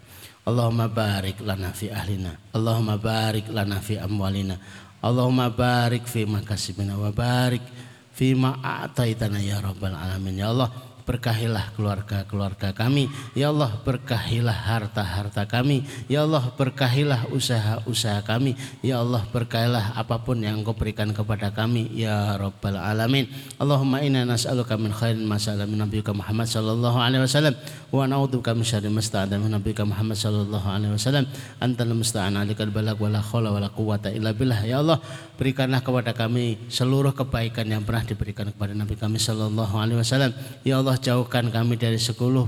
Allahumma 0.47 0.87
barik 0.87 1.43
lana 1.43 1.71
fi 1.75 1.91
ahlina. 1.91 2.35
Allahumma 2.55 2.95
barik 2.95 3.47
lana 3.51 3.79
fi 3.83 3.99
amwalina. 3.99 4.55
Allahumma 4.99 5.47
barik 5.51 6.07
fi 6.07 6.27
makasibina 6.27 6.99
wa 6.99 7.11
barik 7.11 7.63
fi 8.11 8.35
ma 8.35 8.59
a'taitana 8.59 9.39
ya 9.39 9.63
rabbal 9.63 9.95
alamin 9.95 10.43
ya 10.43 10.51
Allah 10.51 10.88
berkahilah 11.09 11.73
keluarga-keluarga 11.73 12.69
kami. 12.69 13.09
Ya 13.33 13.49
Allah 13.49 13.73
berkahilah 13.81 14.53
harta-harta 14.53 15.49
kami. 15.49 15.81
Ya 16.05 16.21
Allah 16.21 16.53
berkahilah 16.53 17.33
usaha-usaha 17.33 18.21
kami. 18.21 18.53
Ya 18.85 19.01
Allah 19.01 19.25
berkahilah 19.33 19.97
apa 19.97 20.21
pun 20.21 20.37
yang 20.45 20.61
Engkau 20.61 20.77
berikan 20.77 21.09
kepada 21.09 21.49
kami. 21.49 21.89
Ya 21.97 22.37
Rabbal 22.37 22.77
Alamin. 22.77 23.25
Allahumma 23.57 24.05
inna 24.05 24.21
nas'aluka 24.21 24.77
min 24.77 24.93
khairin 24.93 25.25
ma 25.25 25.41
sa'ala 25.41 25.65
min 25.65 25.81
nabiyika 25.81 26.13
Muhammad 26.13 26.45
sallallahu 26.45 27.01
alaihi 27.01 27.25
wasallam 27.25 27.57
wa 27.89 28.05
na'udzubika 28.05 28.53
min 28.53 28.61
syarri 28.61 28.93
ma 28.93 29.01
min 29.33 29.49
nabiyika 29.49 29.81
Muhammad 29.89 30.13
sallallahu 30.13 30.67
alaihi 30.69 30.93
wasallam. 30.93 31.25
Antal 31.57 31.89
musta'an 31.97 32.37
alikal 32.37 32.69
balag 32.69 33.01
wala 33.01 33.17
haula 33.17 33.49
wala 33.49 33.73
quwata 33.73 34.13
illa 34.13 34.29
billah. 34.29 34.61
Ya 34.61 34.85
Allah 34.85 35.01
berikanlah 35.39 35.79
kepada 35.79 36.11
kami 36.11 36.59
seluruh 36.67 37.15
kebaikan 37.15 37.63
yang 37.63 37.87
pernah 37.87 38.03
diberikan 38.03 38.51
kepada 38.51 38.75
Nabi 38.75 38.99
kami 38.99 39.15
sallallahu 39.23 39.71
alaihi 39.79 40.03
wasallam. 40.03 40.35
Ya 40.67 40.83
Allah 40.83 40.99
jauhkan 40.99 41.47
kami 41.47 41.79
dari 41.79 41.95
sepuluh 41.95 42.43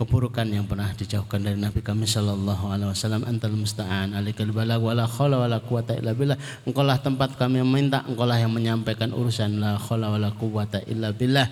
keburukan 0.00 0.48
yang 0.48 0.64
pernah 0.64 0.88
dijauhkan 0.96 1.44
dari 1.44 1.60
Nabi 1.60 1.84
kami 1.84 2.08
sallallahu 2.08 2.72
alaihi 2.72 2.96
wasallam. 2.96 3.28
Antal 3.28 3.52
musta'an 3.52 4.16
alikal 4.16 4.48
balag 4.56 4.80
wala 4.80 5.04
khala 5.04 5.44
wala 5.44 5.60
quwata 5.60 6.00
illa 6.00 6.16
billah. 6.16 6.40
Engkau 6.64 6.80
lah 6.80 6.96
tempat 6.96 7.36
kami 7.36 7.60
meminta 7.60 8.00
engkau 8.08 8.24
lah 8.24 8.40
yang 8.40 8.56
menyampaikan 8.56 9.12
urusan. 9.12 9.60
La 9.60 9.76
khala 9.76 10.08
wala 10.08 10.32
quwata 10.32 10.80
illa 10.88 11.12
billah 11.12 11.44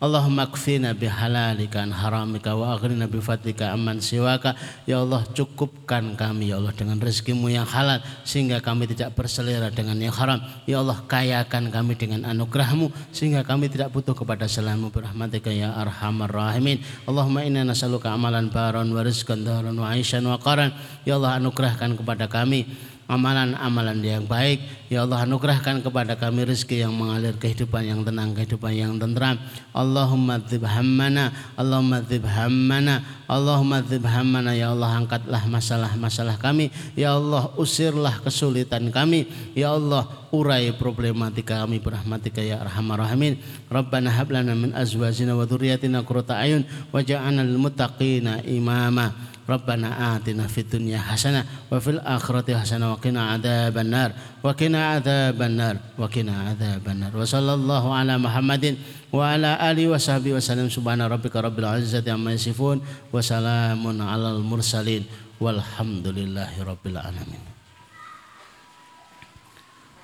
Allahumma 0.00 0.48
kfina 0.48 0.96
bihalalika 0.96 1.84
an 1.84 1.92
haramika 1.92 2.56
wa 2.56 2.72
aghnina 2.72 3.04
bifadlika 3.04 3.76
amman 3.76 4.00
siwaka. 4.00 4.56
Ya 4.88 5.04
Allah 5.04 5.28
cukupkan 5.36 6.16
kami 6.16 6.48
ya 6.48 6.56
Allah 6.56 6.72
dengan 6.72 6.96
rezekimu 6.96 7.52
yang 7.52 7.68
halal 7.68 8.00
sehingga 8.24 8.64
kami 8.64 8.88
tidak 8.88 9.12
berselera 9.12 9.68
dengan 9.68 10.00
yang 10.00 10.16
haram. 10.16 10.40
Ya 10.64 10.80
Allah 10.80 11.04
kayakan 11.04 11.68
kami 11.68 12.00
dengan 12.00 12.24
anugerahmu 12.24 12.88
sehingga 13.12 13.44
kami 13.44 13.68
tidak 13.68 13.92
butuh 13.92 14.16
kepada 14.16 14.48
selainmu 14.48 14.88
berahmatika 14.88 15.52
ya 15.52 15.76
arhamar 15.76 16.32
rahimin. 16.32 16.80
Allahumma 17.04 17.44
inna 17.44 17.68
nas'aluka 17.68 18.08
amalan 18.08 18.48
baron 18.48 18.88
wa 18.96 19.04
rizqan 19.04 19.44
daran 19.44 19.76
wa 19.76 19.92
aishan 19.92 20.24
wa 20.24 20.40
qaran. 20.40 20.72
Ya 21.04 21.20
Allah 21.20 21.36
anugerahkan 21.36 22.00
kepada 22.00 22.24
kami 22.24 22.64
amalan-amalan 23.10 23.98
yang 23.98 24.22
baik. 24.22 24.62
Ya 24.86 25.02
Allah 25.02 25.26
anugerahkan 25.26 25.82
kepada 25.82 26.14
kami 26.14 26.46
rezeki 26.46 26.86
yang 26.86 26.94
mengalir 26.94 27.34
kehidupan 27.34 27.82
yang 27.82 28.06
tenang, 28.06 28.34
kehidupan 28.34 28.70
yang 28.74 28.94
tentram. 28.98 29.38
Allahumma 29.74 30.38
dzib 30.38 30.62
hammana, 30.62 31.34
Allahumma 31.58 32.02
dzib 32.02 32.26
hammana, 32.26 33.02
Allahumma 33.26 33.82
dzib 33.82 34.06
hammana. 34.06 34.54
Ya 34.54 34.70
Allah 34.70 35.02
angkatlah 35.02 35.42
masalah-masalah 35.46 36.38
kami. 36.38 36.70
Ya 36.94 37.14
Allah 37.18 37.50
usirlah 37.58 38.22
kesulitan 38.22 38.90
kami. 38.94 39.26
Ya 39.54 39.74
Allah 39.74 40.06
urai 40.30 40.70
problematika 40.74 41.62
kami 41.66 41.82
berahmatika 41.82 42.42
ya 42.42 42.62
arhamar 42.62 43.02
rahimin. 43.02 43.38
Rabbana 43.70 44.10
hab 44.10 44.30
lana 44.30 44.54
min 44.54 44.70
azwajina 44.74 45.34
wa 45.34 45.46
dzurriyyatina 45.46 46.02
qurrata 46.06 46.38
ayun 46.38 46.66
waj'alna 46.94 47.46
lil 47.46 47.58
muttaqina 47.58 48.42
imama. 48.46 49.29
Rabbana 49.50 50.14
atina 50.14 50.46
fid 50.46 50.70
dunya 50.70 51.02
hasanah 51.02 51.42
wa 51.66 51.82
fil 51.82 51.98
akhirati 51.98 52.54
hasanah 52.54 52.94
wa 52.94 53.02
qina 53.02 53.34
adzaban 53.34 53.90
nar 53.90 54.14
wa 54.46 54.54
qina 54.54 54.94
adzaban 54.94 55.58
nar 55.58 55.74
wa 55.98 56.06
qina 56.06 56.54
adzaban 56.54 57.02
nar 57.02 57.10
wa 57.10 57.26
sallallahu 57.26 57.90
ala 57.90 58.14
Muhammadin 58.14 58.78
wa 59.10 59.34
ala 59.34 59.58
alihi 59.58 59.90
wa 59.90 59.98
sahbihi 59.98 60.38
wa 60.38 60.42
sallam. 60.42 60.70
Subhana 60.70 61.10
rabbika 61.10 61.42
rabbil 61.42 61.66
izzati 61.82 62.14
amma 62.14 62.30
yasifun 62.38 62.78
wa 63.10 63.18
salamun 63.18 63.98
alal 63.98 64.38
mursalin. 64.38 65.02
Walhamdulillahi 65.42 66.62
rabbil 66.62 67.00
alamin. 67.00 67.42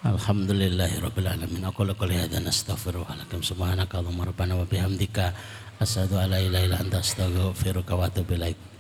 Alhamdulillahi 0.03 0.99
rabbil 0.99 1.29
alamin. 1.29 1.63
Aku 1.71 1.87
qouli 1.87 2.19
hadza 2.19 2.43
nastaghfiru 2.43 3.07
wa 3.07 3.15
lakum. 3.15 3.45
Subhanaka 3.45 4.03
allahumma 4.03 4.27
rabbana 4.27 4.59
wa 4.59 4.67
bihamdika. 4.67 5.37
Asyhadu 5.77 6.17
an 6.17 6.33
la 6.33 6.41
ilaha 6.41 6.65
illa 6.65 6.77
anta 6.81 7.05
astaghfiruka 7.05 7.93
wa 7.93 8.09
atubu 8.09 8.33
ilaik 8.33 8.57